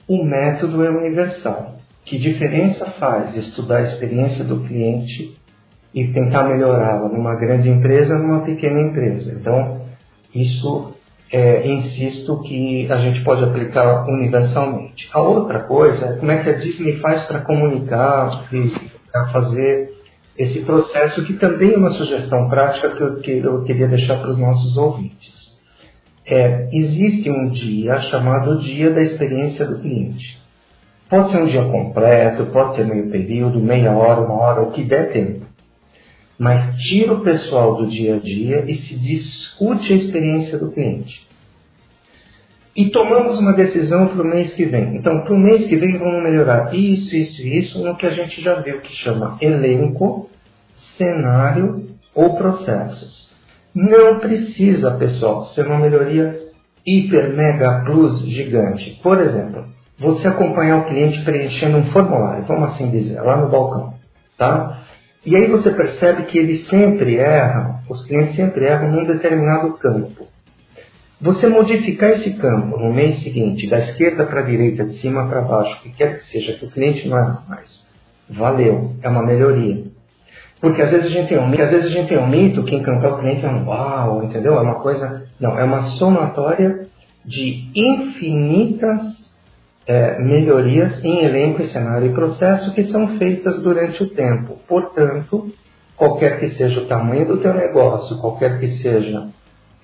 o 0.08 0.24
método 0.24 0.82
é 0.82 0.88
universal. 0.88 1.76
Que 2.06 2.18
diferença 2.18 2.86
faz 2.92 3.36
estudar 3.36 3.78
a 3.78 3.82
experiência 3.82 4.44
do 4.44 4.60
cliente 4.60 5.38
e 5.92 6.08
tentar 6.08 6.44
melhorá-la 6.44 7.08
numa 7.10 7.34
grande 7.34 7.68
empresa 7.68 8.14
ou 8.14 8.20
numa 8.20 8.40
pequena 8.46 8.80
empresa? 8.80 9.30
Então, 9.38 9.82
isso 10.34 10.94
é, 11.30 11.68
insisto 11.68 12.40
que 12.40 12.90
a 12.90 12.96
gente 12.96 13.22
pode 13.24 13.44
aplicar 13.44 14.06
universalmente. 14.08 15.06
A 15.12 15.20
outra 15.20 15.64
coisa 15.64 16.06
é 16.06 16.16
como 16.16 16.30
é 16.30 16.42
que 16.42 16.48
a 16.48 16.54
Disney 16.54 16.96
faz 16.96 17.22
para 17.24 17.40
comunicar 17.40 18.48
para 19.12 19.28
fazer 19.28 19.93
esse 20.36 20.60
processo, 20.60 21.24
que 21.24 21.34
também 21.34 21.74
é 21.74 21.76
uma 21.76 21.90
sugestão 21.92 22.48
prática 22.48 22.90
que 22.94 23.02
eu, 23.02 23.20
que 23.20 23.30
eu 23.30 23.64
queria 23.64 23.88
deixar 23.88 24.18
para 24.18 24.30
os 24.30 24.38
nossos 24.38 24.76
ouvintes 24.76 25.44
é, 26.26 26.68
existe 26.72 27.30
um 27.30 27.50
dia 27.50 28.00
chamado 28.02 28.58
Dia 28.58 28.90
da 28.90 29.02
Experiência 29.02 29.66
do 29.66 29.80
Cliente. 29.80 30.42
Pode 31.08 31.30
ser 31.30 31.42
um 31.42 31.46
dia 31.46 31.64
completo, 31.64 32.46
pode 32.46 32.76
ser 32.76 32.86
meio 32.86 33.10
período, 33.10 33.60
meia 33.60 33.92
hora, 33.92 34.22
uma 34.22 34.34
hora, 34.34 34.62
o 34.62 34.72
que 34.72 34.82
der 34.82 35.12
tempo. 35.12 35.44
Mas 36.38 36.76
tira 36.82 37.12
o 37.12 37.20
pessoal 37.20 37.76
do 37.76 37.86
dia 37.86 38.16
a 38.16 38.18
dia 38.18 38.64
e 38.66 38.74
se 38.74 38.96
discute 38.96 39.92
a 39.92 39.96
experiência 39.96 40.58
do 40.58 40.72
cliente. 40.72 41.26
E 42.76 42.90
tomamos 42.90 43.38
uma 43.38 43.52
decisão 43.52 44.08
para 44.08 44.22
o 44.22 44.26
mês 44.26 44.52
que 44.54 44.64
vem. 44.64 44.96
Então, 44.96 45.20
para 45.20 45.32
o 45.32 45.38
mês 45.38 45.64
que 45.68 45.76
vem, 45.76 45.96
vamos 45.96 46.22
melhorar 46.22 46.74
isso, 46.74 47.14
isso 47.14 47.40
e 47.40 47.58
isso 47.58 47.84
no 47.84 47.96
que 47.96 48.06
a 48.06 48.10
gente 48.10 48.40
já 48.40 48.60
viu 48.60 48.80
que 48.80 48.92
chama 48.96 49.38
elenco, 49.40 50.28
cenário 50.96 51.86
ou 52.14 52.36
processos. 52.36 53.32
Não 53.74 54.18
precisa, 54.18 54.92
pessoal, 54.92 55.44
ser 55.46 55.66
uma 55.66 55.78
melhoria 55.78 56.40
hiper, 56.86 57.36
mega, 57.36 57.84
plus, 57.84 58.20
gigante. 58.28 59.00
Por 59.02 59.20
exemplo, 59.20 59.66
você 59.98 60.28
acompanhar 60.28 60.78
o 60.78 60.84
cliente 60.84 61.24
preenchendo 61.24 61.78
um 61.78 61.86
formulário, 61.86 62.44
vamos 62.44 62.70
assim 62.70 62.90
dizer, 62.90 63.20
lá 63.20 63.36
no 63.36 63.48
balcão, 63.48 63.94
tá? 64.36 64.80
E 65.24 65.34
aí 65.34 65.46
você 65.46 65.70
percebe 65.70 66.24
que 66.24 66.38
ele 66.38 66.58
sempre 66.64 67.16
erra, 67.16 67.82
os 67.88 68.04
clientes 68.06 68.36
sempre 68.36 68.64
erram 68.64 68.90
num 68.90 69.04
determinado 69.04 69.72
campo. 69.74 70.26
Você 71.20 71.48
modificar 71.48 72.10
esse 72.10 72.34
campo 72.34 72.76
no 72.76 72.92
mês 72.92 73.22
seguinte, 73.22 73.68
da 73.68 73.78
esquerda 73.78 74.26
para 74.26 74.40
a 74.40 74.44
direita, 74.44 74.84
de 74.84 74.98
cima 74.98 75.28
para 75.28 75.42
baixo, 75.42 75.78
o 75.78 75.82
que 75.82 75.92
quer 75.92 76.18
que 76.18 76.24
seja, 76.26 76.54
que 76.54 76.66
o 76.66 76.70
cliente 76.70 77.08
não 77.08 77.16
erra 77.16 77.42
mais. 77.48 77.84
Valeu, 78.28 78.92
é 79.02 79.08
uma 79.08 79.24
melhoria. 79.24 79.84
Porque 80.60 80.82
às 80.82 80.90
vezes 80.90 81.06
a 81.06 81.10
gente 81.10 81.28
tem 81.28 81.38
um, 81.38 81.46
às 81.46 81.70
vezes 81.70 81.86
a 81.86 81.94
gente 81.94 82.08
tem 82.08 82.18
um 82.18 82.26
mito 82.26 82.64
que 82.64 82.74
encantar 82.74 83.12
o 83.12 83.18
cliente 83.18 83.44
é 83.44 83.48
um 83.48 83.66
uau, 83.66 84.24
entendeu? 84.24 84.54
É 84.56 84.60
uma 84.60 84.80
coisa. 84.80 85.26
Não, 85.38 85.58
é 85.58 85.64
uma 85.64 85.82
somatória 85.98 86.86
de 87.24 87.70
infinitas 87.74 89.02
é, 89.86 90.18
melhorias 90.20 91.04
em 91.04 91.24
elenco, 91.24 91.64
cenário 91.66 92.10
e 92.10 92.14
processo 92.14 92.72
que 92.74 92.86
são 92.86 93.18
feitas 93.18 93.62
durante 93.62 94.02
o 94.02 94.10
tempo. 94.10 94.58
Portanto, 94.66 95.52
qualquer 95.96 96.40
que 96.40 96.50
seja 96.50 96.80
o 96.80 96.86
tamanho 96.86 97.26
do 97.26 97.36
teu 97.38 97.52
negócio, 97.52 98.18
qualquer 98.18 98.58
que 98.58 98.68
seja 98.78 99.28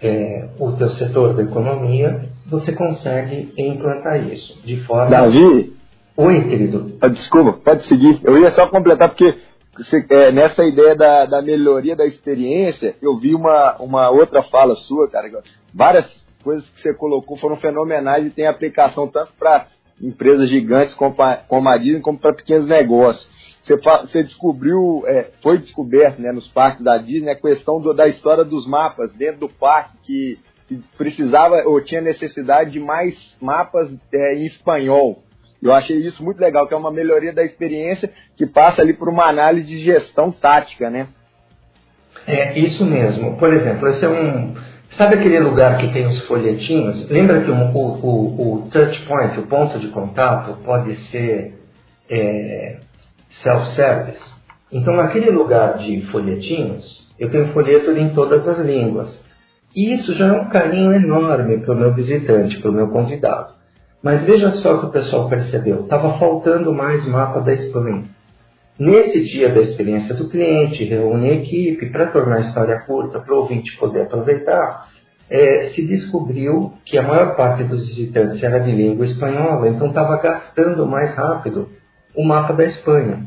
é, 0.02 0.49
o 0.59 0.73
teu 0.73 0.90
setor 0.90 1.35
da 1.35 1.42
economia, 1.42 2.28
você 2.47 2.73
consegue 2.73 3.52
implantar 3.57 4.26
isso 4.28 4.59
de 4.64 4.80
forma. 4.85 5.11
Davi. 5.11 5.73
Oi, 6.16 6.45
querido. 6.49 6.99
Ah, 7.00 7.09
desculpa, 7.09 7.52
pode 7.64 7.85
seguir. 7.87 8.21
Eu 8.25 8.37
ia 8.38 8.50
só 8.50 8.66
completar 8.69 9.09
porque 9.09 9.35
você, 9.76 10.04
é, 10.11 10.33
nessa 10.33 10.64
ideia 10.64 10.95
da, 10.95 11.26
da, 11.26 11.42
melhoria 11.42 11.97
da 11.97 12.04
experiência, 12.04 12.97
eu 13.00 13.19
vi 13.19 13.35
uma, 13.35 13.76
uma 13.80 14.11
outra 14.11 14.42
fala 14.42 14.75
sua, 14.75 15.09
cara. 15.09 15.30
Várias 15.73 16.07
coisas 16.42 16.69
que 16.71 16.83
você 16.83 16.95
colocou 16.95 17.37
foram 17.38 17.57
fenomenais 17.57 18.26
e 18.26 18.30
tem 18.30 18.47
aplicação 18.47 19.07
tanto 19.09 19.33
para 19.38 19.69
empresas 20.00 20.49
gigantes 20.49 20.95
como, 20.95 21.14
como 21.47 21.69
a 21.69 21.76
Disney, 21.76 22.00
como 22.00 22.19
para 22.19 22.35
pequenos 22.35 22.66
negócios. 22.66 23.28
Você, 23.62 23.76
você 23.76 24.22
descobriu, 24.22 25.04
é, 25.06 25.30
foi 25.42 25.58
descoberto 25.58 26.20
né, 26.20 26.32
nos 26.32 26.48
parques 26.48 26.82
da 26.82 26.96
Disney 26.96 27.30
a 27.30 27.36
questão 27.36 27.80
do, 27.80 27.92
da 27.92 28.06
história 28.06 28.44
dos 28.44 28.66
mapas 28.66 29.12
dentro 29.12 29.40
do 29.40 29.48
parque, 29.48 29.96
que, 30.02 30.38
que 30.66 30.82
precisava 30.96 31.62
ou 31.66 31.80
tinha 31.82 32.00
necessidade 32.00 32.70
de 32.70 32.80
mais 32.80 33.14
mapas 33.40 33.94
é, 34.12 34.34
em 34.34 34.44
espanhol. 34.44 35.22
Eu 35.62 35.74
achei 35.74 35.98
isso 35.98 36.24
muito 36.24 36.40
legal, 36.40 36.66
que 36.66 36.72
é 36.72 36.76
uma 36.76 36.90
melhoria 36.90 37.34
da 37.34 37.44
experiência 37.44 38.10
que 38.36 38.46
passa 38.46 38.80
ali 38.80 38.94
por 38.94 39.08
uma 39.10 39.26
análise 39.26 39.68
de 39.68 39.84
gestão 39.84 40.32
tática, 40.32 40.88
né? 40.88 41.08
É 42.26 42.58
isso 42.58 42.84
mesmo. 42.84 43.36
Por 43.36 43.52
exemplo, 43.52 43.88
esse 43.88 44.04
é 44.04 44.08
um. 44.08 44.54
Sabe 44.92 45.16
aquele 45.16 45.38
lugar 45.38 45.78
que 45.78 45.92
tem 45.92 46.06
os 46.06 46.26
folhetinhos? 46.26 47.08
Lembra 47.08 47.42
que 47.42 47.50
o, 47.50 47.54
o, 47.54 48.64
o 48.64 48.70
touch 48.70 49.06
point, 49.06 49.38
o 49.38 49.46
ponto 49.46 49.78
de 49.78 49.88
contato, 49.88 50.56
pode 50.64 50.96
ser 51.10 51.54
é, 52.10 52.78
self-service? 53.42 54.22
Então, 54.72 54.94
naquele 54.94 55.30
lugar 55.30 55.78
de 55.78 56.02
folhetinhos, 56.12 57.08
eu 57.18 57.30
tenho 57.30 57.49
folheto 57.49 57.90
em 57.90 58.10
todas 58.10 58.46
as 58.46 58.58
línguas. 58.58 59.22
E 59.75 59.94
isso 59.94 60.14
já 60.14 60.28
é 60.28 60.32
um 60.32 60.49
carinho 60.49 60.92
enorme 60.92 61.58
para 61.58 61.75
o 61.75 61.76
meu 61.76 61.94
visitante, 61.94 62.60
para 62.60 62.70
o 62.70 62.75
meu 62.75 62.88
convidado. 62.88 63.54
Mas 64.02 64.25
veja 64.25 64.50
só 64.62 64.75
o 64.75 64.80
que 64.80 64.87
o 64.87 64.90
pessoal 64.90 65.28
percebeu: 65.28 65.82
estava 65.82 66.18
faltando 66.18 66.72
mais 66.72 67.06
mapa 67.06 67.40
da 67.40 67.52
Espanha. 67.52 68.04
Nesse 68.78 69.22
dia 69.25 69.52
da 69.52 69.60
experiência 69.60 70.14
do 70.14 70.28
cliente, 70.30 70.84
reúne 70.84 71.28
a 71.28 71.34
equipe 71.34 71.90
para 71.90 72.06
tornar 72.06 72.37
a 72.37 72.40
história 72.40 72.80
curta, 72.87 73.20
para 73.20 73.34
o 73.34 73.40
ouvinte 73.40 73.76
poder 73.76 74.02
aproveitar. 74.02 74.88
É, 75.28 75.66
se 75.75 75.87
descobriu 75.87 76.72
que 76.84 76.96
a 76.99 77.02
maior 77.02 77.37
parte 77.37 77.62
dos 77.64 77.87
visitantes 77.88 78.42
era 78.42 78.58
de 78.58 78.72
língua 78.72 79.04
espanhola, 79.04 79.68
então 79.68 79.88
estava 79.88 80.16
gastando 80.16 80.87
mais 80.87 81.14
rápido 81.14 81.68
o 82.14 82.24
mapa 82.24 82.52
da 82.52 82.64
Espanha. 82.64 83.26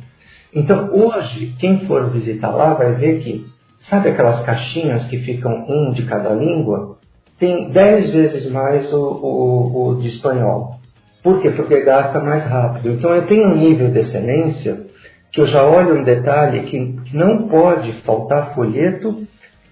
Então, 0.53 0.89
hoje, 0.93 1.55
quem 1.59 1.85
for 1.87 2.11
visitar 2.11 2.49
lá 2.49 2.73
vai 2.73 2.93
ver 2.93 3.19
que, 3.21 3.45
sabe 3.89 4.09
aquelas 4.09 4.43
caixinhas 4.43 5.05
que 5.05 5.17
ficam 5.19 5.65
um 5.67 5.91
de 5.91 6.05
cada 6.05 6.33
língua? 6.33 6.97
Tem 7.39 7.71
dez 7.71 8.09
vezes 8.11 8.51
mais 8.51 8.91
o, 8.93 8.97
o, 8.97 9.87
o 9.89 9.95
de 9.99 10.07
espanhol. 10.09 10.75
Por 11.23 11.41
quê? 11.41 11.49
Porque 11.51 11.81
gasta 11.81 12.19
mais 12.19 12.43
rápido. 12.45 12.91
Então, 12.91 13.13
eu 13.13 13.25
tenho 13.25 13.47
um 13.47 13.55
nível 13.55 13.91
de 13.91 13.99
excelência 13.99 14.85
que 15.31 15.41
eu 15.41 15.47
já 15.47 15.67
olho 15.67 15.99
um 15.99 16.03
detalhe 16.03 16.63
que 16.63 16.95
não 17.11 17.47
pode 17.47 17.91
faltar 18.03 18.53
folheto 18.53 19.25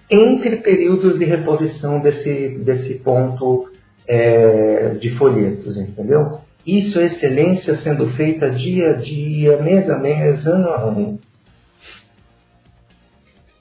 entre 0.09 0.57
períodos 0.57 1.19
de 1.19 1.25
reposição 1.25 2.01
desse, 2.01 2.59
desse 2.65 2.95
ponto 2.95 3.69
é, 4.07 4.95
de 4.99 5.11
folhetos, 5.11 5.77
entendeu? 5.77 6.39
Isso 6.65 6.99
é 6.99 7.05
excelência 7.05 7.75
sendo 7.77 8.09
feita 8.11 8.51
dia 8.51 8.91
a 8.91 8.93
dia, 8.97 9.61
mês 9.61 9.89
a 9.89 9.97
mês, 9.97 10.45
ano 10.45 10.69
a 10.69 10.81
ano. 10.81 11.19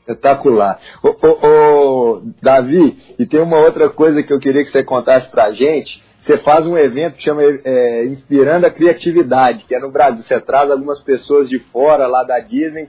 Espetacular. 0.01 0.81
Ô, 1.03 1.09
ô, 1.09 1.47
ô, 1.47 2.23
Davi, 2.43 2.99
e 3.19 3.27
tem 3.27 3.41
uma 3.41 3.59
outra 3.59 3.89
coisa 3.89 4.23
que 4.23 4.33
eu 4.33 4.41
queria 4.41 4.65
que 4.65 4.71
você 4.71 4.83
contasse 4.83 5.31
pra 5.31 5.53
gente 5.53 6.03
você 6.21 6.37
faz 6.39 6.67
um 6.67 6.77
evento 6.77 7.17
que 7.17 7.23
chama 7.23 7.43
é, 7.43 8.05
Inspirando 8.07 8.67
a 8.67 8.71
Criatividade, 8.71 9.65
que 9.65 9.75
é 9.75 9.81
no 9.81 9.91
Brasil. 9.91 10.23
Você 10.23 10.39
traz 10.41 10.71
algumas 10.71 11.03
pessoas 11.03 11.49
de 11.49 11.59
fora, 11.73 12.07
lá 12.07 12.23
da 12.23 12.39
Disney, 12.41 12.89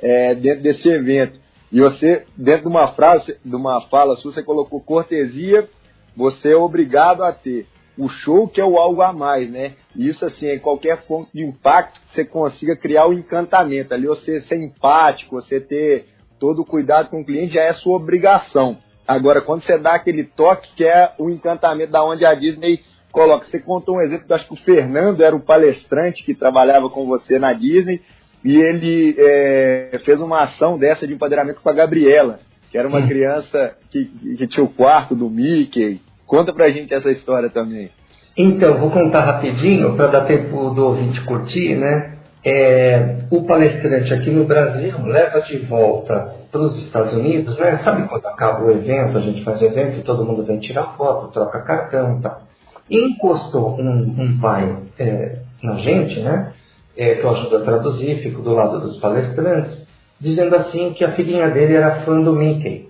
é, 0.00 0.34
dentro 0.34 0.62
desse 0.62 0.86
evento. 0.86 1.40
E 1.72 1.80
você, 1.80 2.24
dentro 2.36 2.62
de 2.62 2.68
uma 2.68 2.88
frase, 2.88 3.38
de 3.42 3.56
uma 3.56 3.80
fala 3.88 4.14
sua, 4.16 4.32
você 4.32 4.42
colocou 4.42 4.80
cortesia, 4.80 5.66
você 6.14 6.52
é 6.52 6.56
obrigado 6.56 7.24
a 7.24 7.32
ter. 7.32 7.66
O 7.98 8.08
show 8.08 8.46
que 8.46 8.60
é 8.60 8.64
o 8.64 8.78
algo 8.78 9.02
a 9.02 9.12
mais, 9.12 9.50
né? 9.50 9.72
Isso, 9.94 10.24
assim, 10.24 10.46
é 10.46 10.58
qualquer 10.58 11.02
ponto 11.02 11.30
de 11.32 11.42
impacto 11.42 12.00
que 12.00 12.14
você 12.14 12.24
consiga 12.24 12.76
criar 12.76 13.06
o 13.06 13.10
um 13.10 13.14
encantamento. 13.14 13.94
Ali 13.94 14.06
você 14.06 14.40
ser 14.42 14.56
empático, 14.56 15.40
você 15.40 15.60
ter 15.60 16.06
todo 16.38 16.62
o 16.62 16.66
cuidado 16.66 17.08
com 17.08 17.20
o 17.20 17.24
cliente 17.24 17.54
já 17.54 17.62
é 17.62 17.72
sua 17.72 17.96
obrigação. 17.96 18.78
Agora, 19.08 19.40
quando 19.40 19.62
você 19.62 19.78
dá 19.78 19.94
aquele 19.94 20.24
toque, 20.24 20.68
que 20.76 20.84
é 20.84 21.12
o 21.18 21.30
encantamento 21.30 21.92
da 21.92 22.04
onde 22.04 22.26
a 22.26 22.34
Disney 22.34 22.80
coloca. 23.16 23.46
Você 23.46 23.58
contou 23.58 23.96
um 23.96 24.02
exemplo, 24.02 24.26
acho 24.34 24.46
que 24.46 24.52
o 24.52 24.62
Fernando 24.62 25.22
era 25.22 25.34
o 25.34 25.40
palestrante 25.40 26.22
que 26.22 26.34
trabalhava 26.34 26.90
com 26.90 27.06
você 27.06 27.38
na 27.38 27.54
Disney, 27.54 28.02
e 28.44 28.54
ele 28.54 29.16
é, 29.18 29.98
fez 30.04 30.20
uma 30.20 30.42
ação 30.42 30.78
dessa 30.78 31.06
de 31.06 31.14
empoderamento 31.14 31.62
com 31.62 31.70
a 31.70 31.72
Gabriela, 31.72 32.40
que 32.70 32.76
era 32.76 32.86
uma 32.86 32.98
hum. 32.98 33.08
criança 33.08 33.74
que, 33.90 34.04
que 34.36 34.46
tinha 34.46 34.62
o 34.62 34.68
quarto 34.68 35.14
do 35.16 35.30
Mickey. 35.30 36.02
Conta 36.26 36.52
pra 36.52 36.70
gente 36.70 36.92
essa 36.92 37.10
história 37.10 37.48
também. 37.50 37.90
Então, 38.36 38.78
vou 38.78 38.90
contar 38.90 39.20
rapidinho 39.20 39.96
para 39.96 40.08
dar 40.08 40.26
tempo 40.26 40.70
do 40.70 40.86
ouvinte 40.86 41.24
curtir, 41.24 41.76
né? 41.76 42.16
É, 42.44 43.16
o 43.30 43.44
palestrante 43.44 44.12
aqui 44.12 44.30
no 44.30 44.44
Brasil 44.44 44.94
leva 45.04 45.40
de 45.40 45.58
volta 45.58 46.34
para 46.52 46.60
os 46.60 46.84
Estados 46.84 47.14
Unidos, 47.14 47.58
né? 47.58 47.78
Sabe 47.78 48.06
quando 48.08 48.26
acaba 48.26 48.64
o 48.64 48.70
evento, 48.70 49.16
a 49.16 49.20
gente 49.20 49.42
faz 49.42 49.60
evento 49.62 49.98
e 49.98 50.02
todo 50.02 50.24
mundo 50.24 50.44
vem 50.44 50.58
tirar 50.58 50.96
foto, 50.96 51.32
troca 51.32 51.62
cartão 51.62 52.18
e 52.18 52.22
tal. 52.22 52.42
E 52.88 52.98
encostou 52.98 53.80
um, 53.80 54.14
um 54.18 54.38
pai 54.38 54.76
é, 54.98 55.38
na 55.62 55.76
gente, 55.76 56.20
né? 56.20 56.52
É, 56.96 57.16
que 57.16 57.24
eu 57.24 57.30
ajudo 57.30 57.56
a 57.56 57.60
traduzir, 57.62 58.22
fico 58.22 58.42
do 58.42 58.54
lado 58.54 58.80
dos 58.80 58.98
palestrantes, 59.00 59.86
dizendo 60.20 60.54
assim 60.56 60.92
que 60.92 61.04
a 61.04 61.12
filhinha 61.12 61.50
dele 61.50 61.74
era 61.74 62.02
fã 62.02 62.20
do 62.20 62.32
Mickey, 62.32 62.88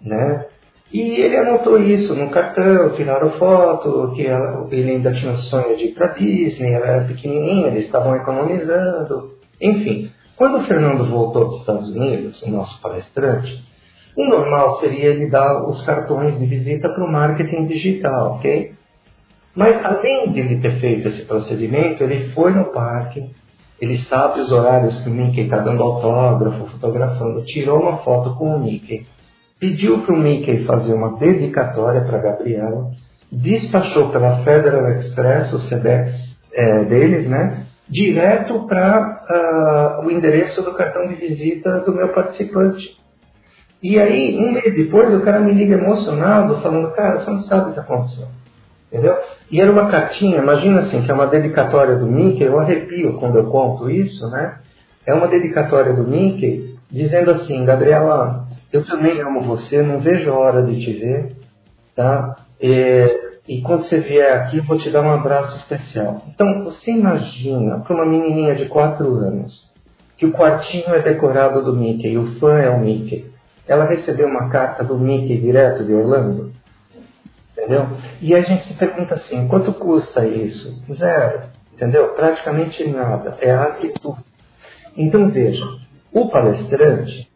né? 0.00 0.46
E 0.92 1.00
ele 1.00 1.38
anotou 1.38 1.78
isso 1.78 2.14
no 2.14 2.28
cartão, 2.28 2.90
tiraram 2.90 3.30
foto, 3.32 4.12
que 4.14 4.26
ela, 4.26 4.68
ele 4.70 4.90
ainda 4.90 5.10
tinha 5.14 5.32
o 5.32 5.38
sonho 5.38 5.74
de 5.78 5.86
ir 5.86 5.94
para 5.94 6.12
Disney, 6.12 6.74
ela 6.74 6.86
era 6.86 7.04
pequenininha, 7.06 7.68
eles 7.68 7.86
estavam 7.86 8.14
economizando. 8.14 9.32
Enfim, 9.58 10.10
quando 10.36 10.58
o 10.58 10.64
Fernando 10.64 11.08
voltou 11.08 11.48
dos 11.48 11.60
Estados 11.60 11.88
Unidos, 11.88 12.42
o 12.42 12.50
nosso 12.50 12.78
palestrante, 12.82 13.64
o 14.14 14.26
normal 14.26 14.80
seria 14.80 15.06
ele 15.06 15.30
dar 15.30 15.66
os 15.66 15.82
cartões 15.86 16.38
de 16.38 16.44
visita 16.44 16.86
para 16.90 17.04
o 17.04 17.10
marketing 17.10 17.66
digital, 17.68 18.34
ok? 18.34 18.72
Mas 19.54 19.82
além 19.82 20.30
de 20.30 20.40
ele 20.40 20.60
ter 20.60 20.78
feito 20.78 21.08
esse 21.08 21.24
procedimento, 21.24 22.04
ele 22.04 22.30
foi 22.34 22.52
no 22.52 22.66
parque, 22.66 23.30
ele 23.80 23.98
sabe 24.02 24.40
os 24.40 24.52
horários 24.52 25.02
que 25.02 25.08
o 25.08 25.12
Mickey 25.12 25.42
está 25.42 25.56
dando 25.58 25.82
autógrafo, 25.82 26.66
fotografando, 26.66 27.42
tirou 27.46 27.80
uma 27.80 27.98
foto 27.98 28.34
com 28.36 28.56
o 28.56 28.60
Mickey 28.60 29.06
pediu 29.62 30.00
para 30.00 30.12
o 30.12 30.18
Mickey 30.18 30.64
fazer 30.64 30.92
uma 30.92 31.16
dedicatória 31.18 32.00
para 32.00 32.18
Gabriela, 32.18 32.90
despachou 33.30 34.08
pela 34.10 34.38
Federal 34.38 34.90
Express, 34.90 35.52
o 35.52 35.60
SEDEX 35.60 36.12
é, 36.52 36.84
deles, 36.86 37.28
né, 37.28 37.64
direto 37.88 38.66
para 38.66 40.00
uh, 40.02 40.04
o 40.04 40.10
endereço 40.10 40.62
do 40.62 40.74
cartão 40.74 41.06
de 41.06 41.14
visita 41.14 41.78
do 41.82 41.94
meu 41.94 42.08
participante. 42.08 42.98
E 43.80 44.00
aí, 44.00 44.36
um 44.36 44.50
mês 44.50 44.74
depois, 44.74 45.14
o 45.14 45.20
cara 45.20 45.38
me 45.38 45.52
liga 45.52 45.76
emocionado, 45.76 46.60
falando, 46.60 46.92
cara, 46.96 47.20
você 47.20 47.30
não 47.30 47.40
sabe 47.42 47.70
o 47.70 47.72
que 47.72 47.80
aconteceu. 47.80 48.26
Entendeu? 48.90 49.16
E 49.48 49.60
era 49.60 49.70
uma 49.70 49.88
cartinha, 49.92 50.38
imagina 50.38 50.80
assim, 50.80 51.02
que 51.02 51.10
é 51.10 51.14
uma 51.14 51.28
dedicatória 51.28 51.94
do 51.96 52.06
Mickey, 52.06 52.42
eu 52.42 52.58
arrepio 52.58 53.14
quando 53.20 53.38
eu 53.38 53.44
conto 53.46 53.88
isso, 53.88 54.28
né? 54.30 54.58
É 55.06 55.14
uma 55.14 55.28
dedicatória 55.28 55.92
do 55.92 56.02
Mickey 56.02 56.76
dizendo 56.90 57.30
assim, 57.30 57.64
Gabriela, 57.64 58.46
eu 58.72 58.84
também 58.86 59.20
amo 59.20 59.42
você, 59.42 59.82
não 59.82 60.00
vejo 60.00 60.30
a 60.30 60.38
hora 60.38 60.64
de 60.64 60.80
te 60.80 60.92
ver, 60.94 61.36
tá? 61.94 62.36
E, 62.60 63.32
e 63.46 63.60
quando 63.60 63.84
você 63.84 64.00
vier 64.00 64.32
aqui, 64.32 64.58
eu 64.58 64.64
vou 64.64 64.78
te 64.78 64.90
dar 64.90 65.02
um 65.02 65.12
abraço 65.12 65.56
especial. 65.58 66.22
Então, 66.28 66.64
você 66.64 66.90
imagina 66.90 67.80
para 67.80 67.94
uma 67.94 68.06
menininha 68.06 68.54
de 68.54 68.66
4 68.66 69.06
anos 69.06 69.70
que 70.16 70.26
o 70.26 70.32
quartinho 70.32 70.94
é 70.94 71.02
decorado 71.02 71.62
do 71.64 71.76
Mickey, 71.76 72.16
o 72.16 72.38
fã 72.38 72.56
é 72.58 72.70
o 72.70 72.80
Mickey. 72.80 73.30
Ela 73.66 73.84
recebeu 73.84 74.26
uma 74.26 74.48
carta 74.50 74.84
do 74.84 74.98
Mickey 74.98 75.40
direto 75.40 75.84
de 75.84 75.92
Orlando. 75.92 76.52
Entendeu? 77.52 77.88
E 78.20 78.34
a 78.34 78.40
gente 78.40 78.64
se 78.64 78.74
pergunta 78.74 79.16
assim, 79.16 79.46
quanto 79.48 79.72
custa 79.74 80.26
isso? 80.26 80.82
Zero. 80.94 81.42
Entendeu? 81.72 82.08
Praticamente 82.14 82.86
nada. 82.88 83.36
É 83.40 83.50
a 83.50 83.64
atitude. 83.64 84.22
Então 84.96 85.28
veja, 85.30 85.64
o 86.12 86.28
palestrante 86.28 87.31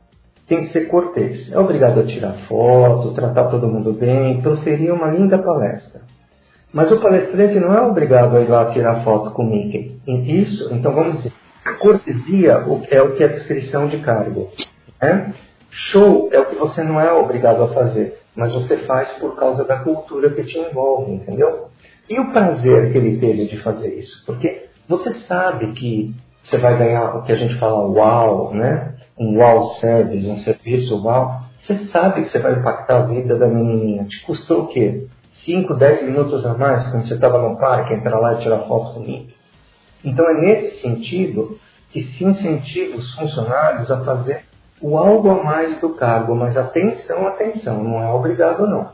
tem 0.48 0.66
que 0.66 0.72
ser 0.72 0.88
cortês. 0.88 1.50
É 1.52 1.58
obrigado 1.58 2.00
a 2.00 2.06
tirar 2.06 2.34
foto, 2.48 3.14
tratar 3.14 3.44
todo 3.44 3.68
mundo 3.68 3.92
bem, 3.92 4.40
proferir 4.40 4.92
uma 4.92 5.08
linda 5.08 5.38
palestra. 5.38 6.02
Mas 6.72 6.90
o 6.90 7.00
palestrante 7.00 7.58
não 7.58 7.74
é 7.74 7.80
obrigado 7.80 8.36
a 8.36 8.40
ir 8.40 8.48
lá 8.48 8.66
tirar 8.66 9.02
foto 9.02 9.30
com 9.30 9.42
o 9.44 9.50
Mickey. 9.50 9.98
Isso, 10.06 10.72
então 10.74 10.92
vamos 10.92 11.18
dizer, 11.18 11.32
cortesia 11.78 12.64
é 12.90 13.02
o 13.02 13.14
que 13.14 13.24
é 13.24 13.28
descrição 13.28 13.86
de 13.88 13.98
cargo. 13.98 14.48
Né? 15.00 15.34
Show 15.70 16.28
é 16.32 16.40
o 16.40 16.46
que 16.46 16.56
você 16.56 16.82
não 16.82 17.00
é 17.00 17.12
obrigado 17.12 17.62
a 17.62 17.68
fazer, 17.68 18.18
mas 18.34 18.52
você 18.52 18.78
faz 18.78 19.10
por 19.14 19.36
causa 19.36 19.64
da 19.64 19.78
cultura 19.78 20.30
que 20.30 20.44
te 20.44 20.58
envolve, 20.58 21.12
entendeu? 21.12 21.68
E 22.08 22.18
o 22.18 22.32
prazer 22.32 22.92
que 22.92 22.98
ele 22.98 23.18
teve 23.18 23.46
de 23.46 23.62
fazer 23.62 23.88
isso? 23.94 24.24
Porque 24.24 24.66
você 24.88 25.14
sabe 25.26 25.72
que 25.72 26.14
você 26.42 26.56
vai 26.58 26.78
ganhar 26.78 27.16
o 27.16 27.22
que 27.24 27.32
a 27.32 27.36
gente 27.36 27.58
fala 27.58 27.86
wow, 27.86 28.54
né? 28.54 28.94
Um 29.18 29.38
wow 29.38 29.74
service, 29.76 30.26
um 30.28 30.38
serviço 30.38 31.02
wow. 31.02 31.42
Você 31.60 31.76
sabe 31.86 32.22
que 32.22 32.30
você 32.30 32.38
vai 32.38 32.52
impactar 32.52 32.98
a 32.98 33.06
vida 33.06 33.36
da 33.38 33.46
menininha. 33.46 34.04
Te 34.04 34.24
custou 34.24 34.62
o 34.62 34.66
quê? 34.68 35.06
5, 35.44 35.74
10 35.74 36.04
minutos 36.04 36.44
a 36.44 36.54
mais 36.54 36.88
quando 36.90 37.06
você 37.06 37.14
estava 37.14 37.40
no 37.40 37.58
parque, 37.58 37.94
entrar 37.94 38.18
lá 38.18 38.34
e 38.34 38.42
tirar 38.42 38.60
foto 38.66 38.94
comigo? 38.94 39.28
Então 40.04 40.28
é 40.28 40.34
nesse 40.34 40.80
sentido 40.80 41.58
que 41.90 42.02
se 42.04 42.24
incentiva 42.24 42.96
os 42.96 43.14
funcionários 43.14 43.90
a 43.90 44.04
fazer 44.04 44.44
o 44.80 44.96
algo 44.98 45.30
a 45.30 45.42
mais 45.42 45.80
do 45.80 45.90
cargo, 45.90 46.34
mas 46.34 46.56
atenção, 46.56 47.26
atenção, 47.26 47.82
não 47.82 48.02
é 48.02 48.12
obrigado 48.12 48.66
não. 48.66 48.92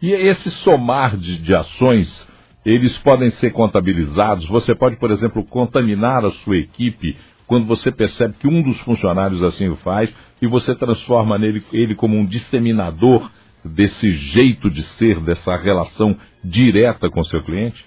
E 0.00 0.12
esse 0.12 0.50
somar 0.50 1.16
de, 1.16 1.38
de 1.38 1.54
ações 1.54 2.26
eles 2.64 2.96
podem 2.98 3.30
ser 3.30 3.50
contabilizados. 3.50 4.48
Você 4.48 4.74
pode, 4.74 4.96
por 4.96 5.10
exemplo, 5.10 5.44
contaminar 5.44 6.24
a 6.24 6.30
sua 6.30 6.56
equipe 6.56 7.16
quando 7.46 7.66
você 7.66 7.90
percebe 7.92 8.34
que 8.38 8.48
um 8.48 8.62
dos 8.62 8.78
funcionários 8.80 9.42
assim 9.42 9.68
o 9.68 9.76
faz 9.76 10.14
e 10.40 10.46
você 10.46 10.74
transforma 10.74 11.38
nele, 11.38 11.62
ele 11.72 11.94
como 11.94 12.16
um 12.16 12.24
disseminador 12.24 13.30
desse 13.64 14.10
jeito 14.10 14.70
de 14.70 14.82
ser, 14.82 15.20
dessa 15.20 15.56
relação 15.56 16.16
direta 16.42 17.08
com 17.08 17.20
o 17.20 17.26
seu 17.26 17.42
cliente? 17.42 17.84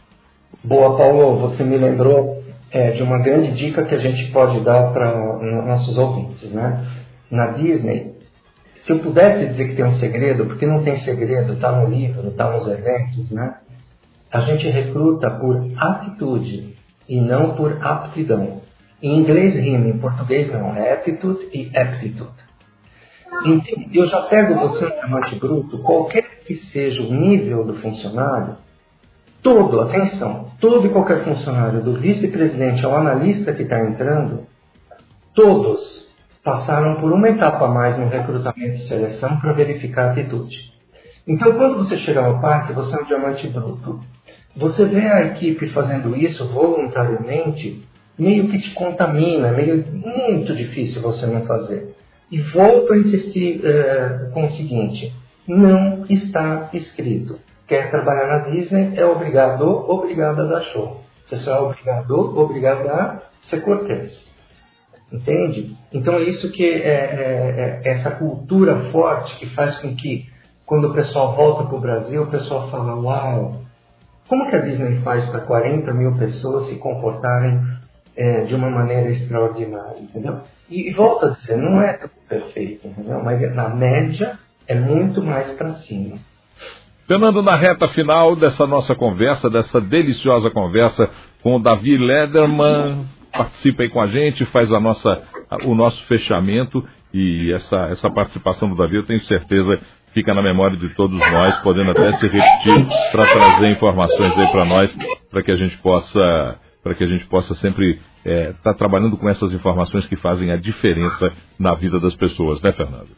Boa, 0.63 0.97
Paulo, 0.97 1.39
você 1.39 1.63
me 1.63 1.77
lembrou 1.77 2.43
é, 2.71 2.91
de 2.91 3.03
uma 3.03 3.19
grande 3.19 3.53
dica 3.53 3.83
que 3.85 3.93
a 3.93 3.99
gente 3.99 4.31
pode 4.31 4.59
dar 4.61 4.91
para 4.91 5.13
nossos 5.65 5.97
ouvintes. 5.97 6.51
Né? 6.51 6.85
Na 7.29 7.51
Disney, 7.51 8.15
se 8.85 8.91
eu 8.91 8.99
pudesse 8.99 9.47
dizer 9.47 9.69
que 9.69 9.75
tem 9.75 9.85
um 9.85 9.97
segredo, 9.99 10.45
porque 10.45 10.65
não 10.65 10.83
tem 10.83 10.99
segredo, 11.01 11.53
está 11.53 11.71
no 11.71 11.89
livro, 11.89 12.29
está 12.29 12.49
nos 12.49 12.67
eventos, 12.67 13.29
né? 13.31 13.57
A 14.31 14.41
gente 14.41 14.67
recruta 14.67 15.29
por 15.31 15.71
atitude 15.77 16.75
e 17.07 17.19
não 17.19 17.55
por 17.55 17.85
aptidão. 17.85 18.61
Em 19.01 19.19
inglês 19.19 19.55
rima, 19.55 19.87
em 19.87 19.97
português 19.99 20.51
não. 20.51 20.75
É 20.75 20.93
attitude 20.93 21.47
e 21.53 21.71
aptitude. 21.77 22.47
Então, 23.45 23.85
eu 23.93 24.07
já 24.07 24.21
pego 24.23 24.55
você 24.55 24.85
no 24.85 24.91
diamante 24.91 25.35
bruto, 25.35 25.77
qualquer 25.79 26.41
que 26.45 26.55
seja 26.55 27.03
o 27.03 27.13
nível 27.13 27.63
do 27.65 27.75
funcionário, 27.75 28.57
todo, 29.43 29.81
atenção, 29.81 30.51
todo 30.59 30.87
e 30.87 30.89
qualquer 30.89 31.23
funcionário, 31.23 31.81
do 31.81 31.93
vice-presidente 31.93 32.83
ao 32.85 32.95
analista 32.95 33.53
que 33.53 33.63
está 33.63 33.79
entrando, 33.79 34.45
todos 35.33 36.07
passaram 36.43 36.95
por 37.01 37.11
uma 37.11 37.29
etapa 37.29 37.65
a 37.65 37.67
mais 37.67 37.99
no 37.99 38.07
recrutamento 38.07 38.75
e 38.75 38.87
seleção 38.87 39.37
para 39.39 39.53
verificar 39.53 40.07
a 40.07 40.11
atitude. 40.11 40.73
Então, 41.27 41.53
quando 41.53 41.77
você 41.77 41.97
chega 41.97 42.21
no 42.21 42.39
parque, 42.39 42.71
você 42.71 42.95
é 42.95 43.01
um 43.01 43.05
diamante 43.05 43.47
bruto. 43.49 43.99
Você 44.55 44.85
vê 44.85 45.05
a 45.05 45.25
equipe 45.25 45.67
fazendo 45.67 46.15
isso 46.15 46.47
voluntariamente, 46.47 47.85
meio 48.17 48.47
que 48.49 48.59
te 48.59 48.73
contamina, 48.73 49.51
meio 49.51 49.85
muito 49.91 50.55
difícil 50.55 51.01
você 51.01 51.25
não 51.25 51.45
fazer. 51.45 51.95
E 52.31 52.39
volto 52.39 52.93
a 52.93 52.97
insistir 52.97 53.61
uh, 53.61 54.31
com 54.31 54.45
o 54.45 54.51
seguinte: 54.51 55.13
não 55.47 56.05
está 56.09 56.69
escrito. 56.73 57.39
Quer 57.67 57.89
trabalhar 57.89 58.27
na 58.27 58.49
Disney 58.49 58.93
é 58.95 59.05
obrigado, 59.05 59.63
obrigado 59.89 60.41
a 60.41 60.45
dar 60.45 60.61
show. 60.65 61.01
Você 61.25 61.49
é 61.49 61.53
obrigado, 61.53 62.39
obrigado 62.39 62.87
a 62.87 63.21
ser 63.49 63.61
cortês. 63.61 64.11
Entende? 65.11 65.75
Então 65.93 66.15
é 66.15 66.23
isso 66.23 66.51
que 66.51 66.63
é, 66.63 66.79
é, 66.79 67.81
é 67.83 67.91
essa 67.91 68.11
cultura 68.11 68.89
forte 68.91 69.37
que 69.37 69.47
faz 69.47 69.77
com 69.79 69.95
que 69.95 70.25
quando 70.65 70.89
o 70.89 70.93
pessoal 70.93 71.35
volta 71.35 71.63
para 71.63 71.77
o 71.77 71.81
Brasil, 71.81 72.23
o 72.23 72.27
pessoal 72.27 72.69
fala, 72.69 72.93
uau, 72.95 73.61
como 74.27 74.49
que 74.49 74.55
a 74.55 74.59
Disney 74.59 74.99
faz 75.01 75.25
para 75.29 75.41
40 75.41 75.93
mil 75.93 76.17
pessoas 76.17 76.67
se 76.67 76.75
comportarem 76.75 77.61
é, 78.17 78.41
de 78.41 78.55
uma 78.55 78.69
maneira 78.69 79.11
extraordinária, 79.11 79.99
entendeu? 79.99 80.41
E, 80.69 80.89
e 80.89 80.93
volta 80.93 81.27
a 81.27 81.29
dizer, 81.29 81.55
não 81.55 81.79
é 81.81 81.99
perfeito, 82.27 82.87
entendeu? 82.87 83.23
Mas 83.23 83.39
na 83.55 83.69
média 83.69 84.39
é 84.67 84.75
muito 84.75 85.23
mais 85.23 85.51
para 85.51 85.73
cima. 85.73 86.17
Fernando, 87.07 87.41
na 87.41 87.55
reta 87.55 87.87
final 87.89 88.35
dessa 88.35 88.65
nossa 88.67 88.93
conversa, 88.95 89.49
dessa 89.49 89.79
deliciosa 89.79 90.49
conversa 90.49 91.09
com 91.41 91.55
o 91.55 91.59
Davi 91.59 91.95
Lederman, 91.95 93.05
participa 93.31 93.83
aí 93.83 93.89
com 93.89 94.01
a 94.01 94.07
gente, 94.07 94.43
faz 94.45 94.69
a 94.73 94.79
nossa, 94.79 95.21
o 95.63 95.75
nosso 95.75 96.03
fechamento 96.07 96.83
e 97.13 97.53
essa, 97.53 97.77
essa 97.91 98.09
participação 98.09 98.67
do 98.67 98.75
Davi, 98.75 98.97
eu 98.97 99.05
tenho 99.05 99.21
certeza, 99.21 99.79
fica 100.13 100.33
na 100.33 100.41
memória 100.41 100.75
de 100.75 100.89
todos 100.95 101.17
nós, 101.31 101.57
podendo 101.59 101.91
até 101.91 102.11
se 102.17 102.27
repetir 102.27 102.87
para 103.11 103.25
trazer 103.25 103.69
informações 103.69 104.37
aí 104.37 104.47
para 104.51 104.65
nós, 104.65 104.97
para 105.31 105.43
que 105.43 105.51
a 105.51 105.55
gente 105.55 105.77
possa 105.77 106.59
para 106.87 106.95
que 106.95 107.03
a 107.03 107.07
gente 107.07 107.25
possa 107.25 107.53
sempre 107.55 107.99
estar 108.19 108.31
é, 108.31 108.53
tá 108.63 108.73
trabalhando 108.73 109.17
com 109.17 109.29
essas 109.29 109.51
informações 109.51 110.07
que 110.07 110.15
fazem 110.15 110.51
a 110.51 110.55
diferença 110.55 111.33
na 111.59 111.75
vida 111.75 111.99
das 111.99 112.15
pessoas, 112.15 112.61
né, 112.61 112.71
Fernando? 112.71 113.09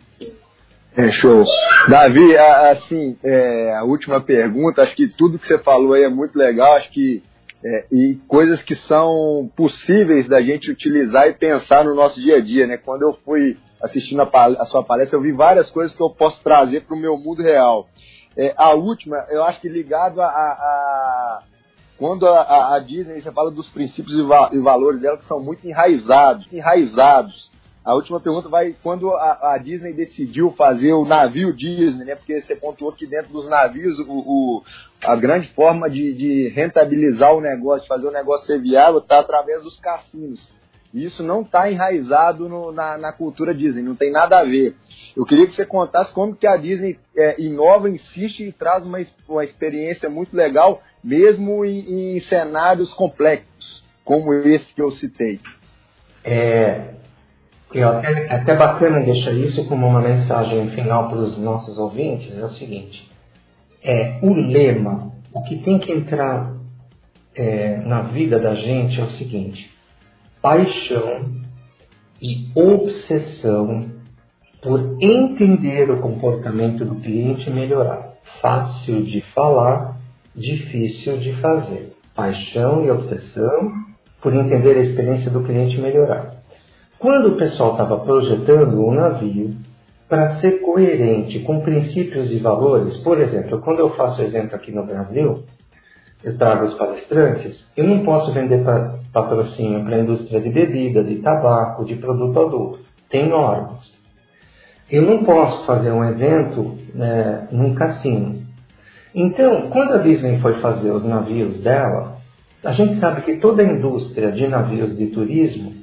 É, 0.98 1.12
show. 1.12 1.44
Davi, 1.88 2.36
assim, 2.36 3.16
é, 3.24 3.76
a 3.76 3.84
última 3.84 4.20
pergunta, 4.22 4.82
acho 4.82 4.96
que 4.96 5.08
tudo 5.16 5.38
que 5.38 5.46
você 5.46 5.60
falou 5.60 5.94
aí 5.94 6.04
é 6.04 6.10
muito 6.10 6.36
legal, 6.36 6.78
acho 6.78 6.90
que 6.90 7.22
é, 7.64 7.86
e 7.92 8.18
coisas 8.28 8.62
que 8.64 8.74
são 8.74 9.52
possíveis 9.56 10.28
da 10.28 10.42
gente 10.42 10.72
utilizar 10.72 11.28
e 11.28 11.34
pensar 11.34 11.84
no 11.84 11.94
nosso 11.94 12.20
dia 12.20 12.38
a 12.38 12.42
dia, 12.42 12.66
né? 12.66 12.78
Quando 12.78 13.04
eu 13.04 13.14
fui 13.24 13.56
assistindo 13.84 14.22
a, 14.22 14.46
a 14.46 14.66
sua 14.66 14.84
palestra, 14.84 15.18
eu 15.18 15.22
vi 15.22 15.32
várias 15.32 15.70
coisas 15.70 15.96
que 15.96 16.02
eu 16.02 16.10
posso 16.10 16.42
trazer 16.44 16.86
para 16.86 16.96
o 16.96 17.00
meu 17.00 17.18
mundo 17.18 17.44
real. 17.44 17.88
É, 18.36 18.54
a 18.58 18.74
última, 18.74 19.18
eu 19.30 19.44
acho 19.44 19.60
que 19.62 19.70
ligado 19.70 20.22
a, 20.22 20.26
a, 20.26 20.30
a 20.30 21.40
quando 22.00 22.26
a, 22.26 22.76
a, 22.76 22.80
Disney, 22.80 23.22
você 23.22 23.30
fala 23.30 23.52
dos 23.52 23.68
princípios 23.70 24.18
e, 24.18 24.24
va 24.24 24.50
e, 24.54 24.60
valores 24.60 25.02
dela 25.02 25.18
que 25.18 25.26
são 25.26 25.42
muito 25.42 25.68
enraizados, 25.68 26.48
enraizados. 26.52 27.52
A 27.84 27.94
última 27.94 28.22
pergunta 28.22 28.48
vai 28.48 28.74
quando 28.82 29.12
a, 29.12 29.54
a, 29.54 29.58
Disney 29.58 29.94
decidiu 29.94 30.52
fazer 30.52 30.94
o 30.94 31.06
navio 31.06 31.54
Disney, 31.54 32.06
né? 32.06 32.16
Porque 32.16 32.42
você 32.42 32.56
pontuou 32.56 32.94
que 32.94 33.06
dentro 33.06 33.34
dos 33.34 33.50
navios 33.50 34.00
o, 34.00 34.14
o 34.14 34.64
a 35.04 35.16
grande 35.18 35.50
forma 35.50 35.90
de, 35.90 36.14
de, 36.14 36.50
rentabilizar 36.56 37.34
o 37.36 37.42
negócio, 37.42 37.88
fazer 37.88 38.08
o 38.08 38.12
negócio 38.12 38.48
ser 38.48 38.62
viável, 38.62 39.00
está 39.00 39.20
através 39.20 39.62
dos 39.62 39.78
cassinos. 39.80 40.40
Isso 40.94 41.22
não 41.22 41.42
está 41.42 41.72
enraizado 41.72 42.50
no, 42.50 42.72
na, 42.72 42.98
na, 42.98 43.14
cultura 43.14 43.54
Disney, 43.54 43.84
não 43.84 43.96
tem 43.96 44.12
nada 44.12 44.40
a 44.40 44.44
ver. 44.44 44.76
Eu 45.16 45.26
queria 45.26 45.46
que 45.46 45.54
você 45.54 45.66
contasse 45.66 46.12
como 46.14 46.36
que 46.36 46.48
a 46.48 46.58
Disney 46.58 46.98
é, 47.16 47.40
inova, 47.40 47.90
insiste 47.90 48.44
e 48.44 48.52
traz 48.52 48.84
uma, 48.84 49.00
uma 49.28 49.44
experiência 49.44 50.10
muito 50.10 50.36
legal, 50.36 50.82
mesmo 51.04 51.64
em, 51.64 52.16
em 52.16 52.20
cenários 52.22 52.92
complexos, 52.94 53.84
como 54.04 54.34
esse 54.34 54.74
que 54.74 54.82
eu 54.82 54.92
citei. 54.92 55.40
É, 56.24 56.96
eu 57.74 57.88
até, 57.88 58.34
até 58.34 58.56
bacana 58.56 59.00
deixar 59.02 59.32
isso 59.32 59.68
como 59.68 59.86
uma 59.86 60.02
mensagem 60.02 60.72
final 60.72 61.10
para 61.10 61.20
os 61.20 61.38
nossos 61.38 61.78
ouvintes, 61.78 62.36
é 62.36 62.44
o 62.44 62.50
seguinte 62.50 63.10
é 63.84 64.20
o 64.22 64.34
lema. 64.34 65.12
O 65.34 65.44
que 65.44 65.58
tem 65.58 65.80
que 65.80 65.92
entrar 65.92 66.54
é, 67.36 67.78
na 67.78 68.04
vida 68.04 68.40
da 68.40 68.56
gente 68.56 69.00
é 69.00 69.04
o 69.04 69.12
seguinte: 69.12 69.72
paixão 70.42 71.26
e 72.22 72.50
obsessão 72.56 73.86
por 74.62 74.98
entender 75.02 75.90
o 75.90 76.02
comportamento 76.02 76.84
do 76.84 76.96
cliente 76.96 77.50
e 77.50 77.54
melhorar. 77.54 78.14
Fácil 78.42 79.04
de 79.04 79.22
falar, 79.34 79.98
difícil 80.36 81.18
de 81.18 81.34
fazer. 81.42 81.94
Paixão 82.14 82.86
e 82.86 82.92
obsessão 82.92 83.72
por 84.22 84.34
entender 84.34 84.78
a 84.78 84.82
experiência 84.82 85.32
do 85.32 85.44
cliente 85.44 85.78
e 85.78 85.82
melhorar. 85.82 86.40
Quando 86.98 87.30
o 87.30 87.38
pessoal 87.38 87.72
estava 87.72 88.00
projetando 88.00 88.74
o 88.74 88.90
um 88.90 88.94
navio, 88.94 89.56
para 90.10 90.40
ser 90.40 90.62
coerente 90.62 91.40
com 91.42 91.62
princípios 91.62 92.32
e 92.32 92.40
valores, 92.40 92.98
por 92.98 93.22
exemplo, 93.22 93.62
quando 93.62 93.80
eu 93.80 93.92
faço 93.92 94.22
evento 94.24 94.56
aqui 94.56 94.72
no 94.72 94.84
Brasil, 94.84 95.44
eu 96.24 96.38
trago 96.38 96.66
os 96.66 96.74
palestrantes, 96.74 97.72
eu 97.78 97.88
não 97.88 98.04
posso 98.04 98.34
vender 98.34 98.64
patrocínio 99.12 99.84
para 99.84 99.96
a 99.96 100.00
indústria 100.00 100.42
de 100.42 100.50
bebida, 100.50 101.04
de 101.04 101.16
tabaco, 101.18 101.86
de 101.86 101.96
produto 101.96 102.40
adulto. 102.40 102.80
Tem 103.10 103.28
normas. 103.28 103.92
Eu 104.90 105.04
não 105.04 105.24
posso 105.24 105.66
fazer 105.66 105.92
um 105.92 106.04
evento 106.04 106.78
né, 106.94 107.48
num 107.52 107.74
cassino. 107.76 108.42
Então, 109.14 109.70
quando 109.70 109.94
a 109.94 109.98
Disney 109.98 110.40
foi 110.40 110.60
fazer 110.62 110.92
os 110.92 111.04
navios 111.04 111.60
dela, 111.62 112.18
a 112.64 112.74
gente 112.74 113.00
sabe 113.00 113.22
que 113.22 113.38
toda 113.38 113.62
a 113.62 113.66
indústria 113.66 114.32
de 114.32 114.48
navios 114.48 114.98
de 114.98 115.08
turismo, 115.08 115.74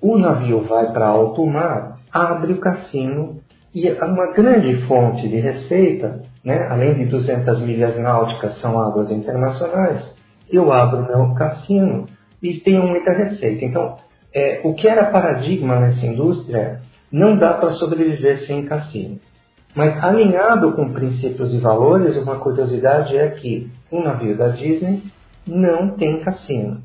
o 0.00 0.18
navio 0.18 0.62
vai 0.62 0.92
para 0.92 1.08
alto 1.08 1.46
mar, 1.46 1.98
abre 2.12 2.52
o 2.52 2.60
cassino 2.60 3.40
e 3.74 3.90
uma 3.90 4.32
grande 4.32 4.86
fonte 4.86 5.28
de 5.28 5.40
receita, 5.40 6.22
né, 6.44 6.68
além 6.70 6.94
de 6.94 7.06
200 7.06 7.60
milhas 7.60 7.98
náuticas 7.98 8.60
são 8.60 8.78
águas 8.78 9.10
internacionais, 9.10 10.14
eu 10.50 10.72
abro 10.72 11.06
meu 11.06 11.34
cassino 11.34 12.06
e 12.44 12.60
tenho 12.60 12.86
muita 12.86 13.10
receita. 13.10 13.64
Então, 13.64 13.96
é, 14.34 14.60
o 14.62 14.74
que 14.74 14.86
era 14.86 15.06
paradigma 15.06 15.80
nessa 15.80 16.04
indústria 16.04 16.80
não 17.10 17.38
dá 17.38 17.54
para 17.54 17.72
sobreviver 17.72 18.46
sem 18.46 18.66
cassino. 18.66 19.18
Mas 19.74 19.96
alinhado 20.04 20.72
com 20.72 20.92
princípios 20.92 21.54
e 21.54 21.58
valores, 21.58 22.16
uma 22.18 22.36
curiosidade 22.36 23.16
é 23.16 23.30
que 23.30 23.70
um 23.90 24.02
navio 24.02 24.36
da 24.36 24.48
Disney 24.48 25.02
não 25.46 25.90
tem 25.96 26.22
cassino. 26.22 26.82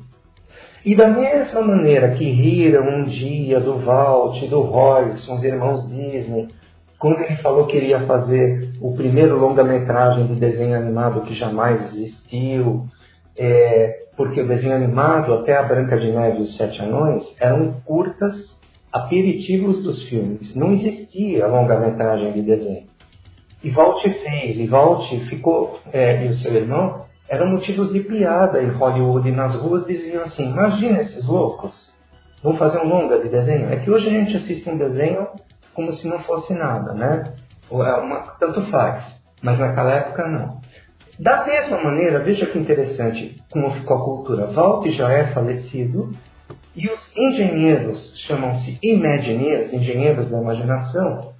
E 0.84 0.96
da 0.96 1.08
mesma 1.08 1.60
maneira 1.60 2.14
que 2.14 2.24
riram 2.24 2.82
um 2.82 3.04
dia 3.04 3.60
do 3.60 3.78
Walt, 3.78 4.42
do 4.48 4.62
Royce, 4.62 5.30
os 5.30 5.44
irmãos 5.44 5.86
Disney, 5.90 6.48
quando 6.98 7.20
ele 7.20 7.36
falou 7.36 7.66
que 7.66 7.76
iria 7.76 8.06
fazer 8.06 8.70
o 8.80 8.94
primeiro 8.94 9.38
longa-metragem 9.38 10.26
de 10.26 10.34
desenho 10.36 10.76
animado 10.76 11.22
que 11.22 11.34
jamais 11.34 11.92
existiu, 11.92 12.86
é, 13.36 13.99
porque 14.20 14.42
o 14.42 14.46
desenho 14.46 14.74
animado, 14.74 15.32
até 15.32 15.56
a 15.56 15.62
Branca 15.62 15.98
de 15.98 16.12
Neve 16.12 16.40
e 16.40 16.42
os 16.42 16.54
Sete 16.54 16.78
Anões, 16.82 17.24
eram 17.40 17.80
curtas 17.86 18.34
aperitivos 18.92 19.82
dos 19.82 20.06
filmes. 20.10 20.54
Não 20.54 20.74
existia 20.74 21.46
longa-metragem 21.46 22.30
de 22.34 22.42
desenho. 22.42 22.86
E 23.64 23.70
Walt 23.70 24.02
fez, 24.02 24.58
e 24.58 24.66
Walt 24.66 25.08
ficou, 25.30 25.80
é, 25.90 26.26
e 26.26 26.28
o 26.28 26.34
seu 26.34 26.52
irmão, 26.52 27.06
eram 27.30 27.46
motivos 27.46 27.94
de 27.94 28.00
piada 28.00 28.62
em 28.62 28.68
Hollywood 28.68 29.26
e 29.26 29.32
nas 29.32 29.54
ruas 29.56 29.86
diziam 29.86 30.22
assim, 30.24 30.50
imagina 30.50 31.00
esses 31.00 31.26
loucos, 31.26 31.90
vão 32.42 32.58
fazer 32.58 32.78
um 32.80 32.88
longa 32.88 33.20
de 33.20 33.30
desenho. 33.30 33.72
É 33.72 33.76
que 33.76 33.90
hoje 33.90 34.06
a 34.06 34.12
gente 34.12 34.36
assiste 34.36 34.68
um 34.68 34.76
desenho 34.76 35.28
como 35.72 35.94
se 35.94 36.06
não 36.06 36.18
fosse 36.24 36.52
nada, 36.52 36.92
né? 36.92 37.32
É 37.72 37.74
uma, 37.74 38.36
tanto 38.38 38.60
faz, 38.70 39.02
mas 39.40 39.58
naquela 39.58 39.92
época 39.92 40.28
não. 40.28 40.59
Da 41.20 41.44
mesma 41.44 41.82
maneira, 41.82 42.20
veja 42.20 42.46
que 42.46 42.58
interessante 42.58 43.36
como 43.50 43.74
ficou 43.74 43.96
a 43.98 44.04
cultura. 44.04 44.46
Walt 44.46 44.86
já 44.92 45.12
é 45.12 45.26
falecido 45.34 46.14
e 46.74 46.88
os 46.88 47.12
engenheiros, 47.14 48.14
chamam-se 48.26 48.78
Imagineers, 48.82 49.70
engenheiros 49.70 50.30
da 50.30 50.40
imaginação, 50.40 51.34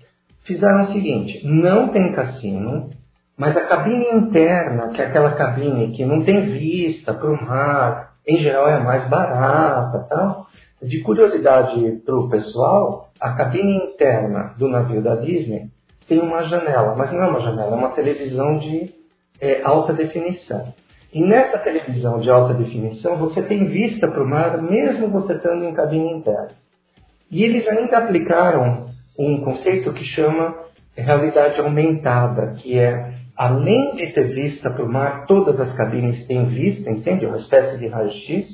fizeram 0.44 0.82
o 0.82 0.92
seguinte: 0.92 1.40
não 1.44 1.88
tem 1.88 2.12
cassino, 2.12 2.90
mas 3.38 3.56
a 3.56 3.66
cabine 3.66 4.06
interna, 4.12 4.88
que 4.88 5.00
é 5.00 5.06
aquela 5.06 5.32
cabine 5.32 5.92
que 5.92 6.04
não 6.04 6.22
tem 6.24 6.50
vista 6.50 7.14
para 7.14 7.30
o 7.30 7.42
mar, 7.42 8.12
em 8.28 8.38
geral 8.38 8.68
é 8.68 8.80
mais 8.80 9.08
barata, 9.08 10.06
tal. 10.10 10.46
De 10.82 11.00
curiosidade 11.00 12.02
para 12.04 12.16
o 12.16 12.28
pessoal, 12.28 13.08
a 13.18 13.32
cabine 13.32 13.92
interna 13.92 14.54
do 14.58 14.68
navio 14.68 15.02
da 15.02 15.16
Disney 15.16 15.70
tem 16.06 16.18
uma 16.18 16.42
janela, 16.42 16.94
mas 16.96 17.10
não 17.12 17.22
é 17.22 17.26
uma 17.28 17.40
janela, 17.40 17.72
é 17.72 17.78
uma 17.78 17.90
televisão 17.90 18.58
de 18.58 18.99
é, 19.40 19.62
alta 19.62 19.92
definição. 19.92 20.72
E 21.12 21.20
nessa 21.24 21.58
televisão 21.58 22.20
de 22.20 22.30
alta 22.30 22.54
definição 22.54 23.16
você 23.16 23.42
tem 23.42 23.66
vista 23.66 24.06
para 24.08 24.22
o 24.22 24.28
mar, 24.28 24.62
mesmo 24.62 25.08
você 25.08 25.32
estando 25.32 25.64
em 25.64 25.74
cabine 25.74 26.12
interna. 26.12 26.50
E 27.30 27.42
eles 27.44 27.66
ainda 27.66 27.98
aplicaram 27.98 28.86
um 29.18 29.40
conceito 29.40 29.92
que 29.92 30.04
chama 30.04 30.54
realidade 30.96 31.60
aumentada, 31.60 32.54
que 32.58 32.78
é, 32.78 33.14
além 33.36 33.94
de 33.94 34.08
ter 34.08 34.28
vista 34.34 34.70
para 34.70 34.84
o 34.84 34.92
mar, 34.92 35.26
todas 35.26 35.60
as 35.60 35.74
cabines 35.74 36.26
têm 36.26 36.46
vista, 36.46 36.90
entende? 36.90 37.26
Uma 37.26 37.38
espécie 37.38 37.78
de 37.78 37.88
raio-x, 37.88 38.46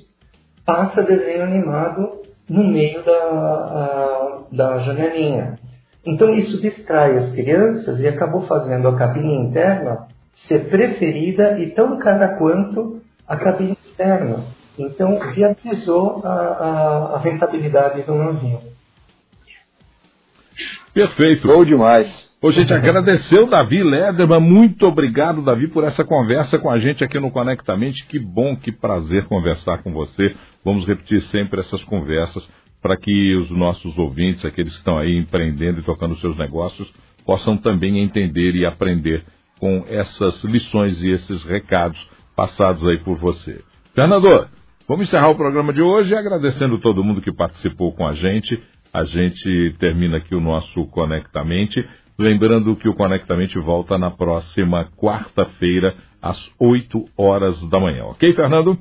passa 0.64 1.03
desenho 1.03 1.44
animado 1.44 2.22
no 2.49 2.64
meio 2.64 3.05
da, 3.05 3.12
a, 3.12 4.42
da 4.53 4.79
janelinha. 4.81 5.59
Então 6.05 6.33
isso 6.35 6.61
distrai 6.61 7.16
as 7.18 7.33
crianças 7.33 8.01
e 8.01 8.07
acabou 8.07 8.42
fazendo 8.42 8.88
a 8.88 8.96
cabine 8.96 9.35
interna 9.49 10.07
ser 10.49 10.68
preferida 10.68 11.59
e 11.59 11.70
tão 11.70 11.99
cara 11.99 12.37
quanto 12.37 13.01
a 13.27 13.37
cabine 13.37 13.77
externa. 13.85 14.44
Então 14.79 15.18
viabilizou 15.35 16.22
a, 16.25 16.29
a, 16.29 17.16
a 17.16 17.18
rentabilidade 17.18 18.03
do 18.03 18.14
navio. 18.14 18.61
Perfeito. 20.92 21.49
Bom 21.49 21.64
demais. 21.64 22.27
Ô, 22.40 22.53
gente, 22.53 22.72
agradecer 22.72 23.38
o 23.38 23.46
Davi 23.46 23.83
Lederman. 23.83 24.40
Muito 24.40 24.87
obrigado, 24.87 25.42
Davi, 25.42 25.68
por 25.68 25.85
essa 25.85 26.05
conversa 26.05 26.59
com 26.59 26.70
a 26.70 26.79
gente 26.79 27.03
aqui 27.03 27.18
no 27.18 27.31
Conectamente. 27.31 28.07
Que 28.07 28.18
bom, 28.18 28.55
que 28.55 28.70
prazer 28.70 29.25
conversar 29.25 29.83
com 29.83 29.92
você. 29.92 30.35
Vamos 30.64 30.87
repetir 30.87 31.22
sempre 31.22 31.61
essas 31.61 31.83
conversas 31.85 32.49
para 32.81 32.96
que 32.96 33.35
os 33.37 33.51
nossos 33.51 33.96
ouvintes, 33.99 34.44
aqueles 34.44 34.72
que 34.72 34.79
estão 34.79 34.99
aí 34.99 35.16
empreendendo 35.16 35.81
e 35.81 35.83
tocando 35.83 36.14
seus 36.16 36.37
negócios, 36.37 36.92
possam 37.25 37.57
também 37.57 37.99
entender 37.99 38.55
e 38.55 38.64
aprender 38.64 39.25
com 39.59 39.85
essas 39.88 40.42
lições 40.45 41.03
e 41.03 41.11
esses 41.11 41.42
recados 41.45 41.99
passados 42.35 42.87
aí 42.87 42.99
por 42.99 43.19
você. 43.19 43.62
Fernando, 43.95 44.49
vamos 44.87 45.07
encerrar 45.07 45.31
o 45.31 45.37
programa 45.37 45.73
de 45.73 45.81
hoje 45.81 46.14
agradecendo 46.14 46.79
todo 46.79 47.03
mundo 47.03 47.23
que 47.23 47.33
participou 47.33 47.92
com 47.95 48.07
a 48.07 48.12
gente. 48.12 48.62
A 48.92 49.05
gente 49.05 49.75
termina 49.79 50.19
aqui 50.19 50.35
o 50.35 50.40
nosso 50.40 50.87
Conectamente. 50.87 51.87
Lembrando 52.19 52.77
que 52.77 52.88
o 52.88 52.95
Conectamente 52.95 53.59
volta 53.59 53.99
na 53.99 54.11
próxima 54.11 54.87
quarta-feira, 54.97 55.95
às 56.21 56.38
8 56.59 57.05
horas 57.16 57.61
da 57.69 57.79
manhã. 57.79 58.05
Ok, 58.05 58.33
Fernando? 58.33 58.79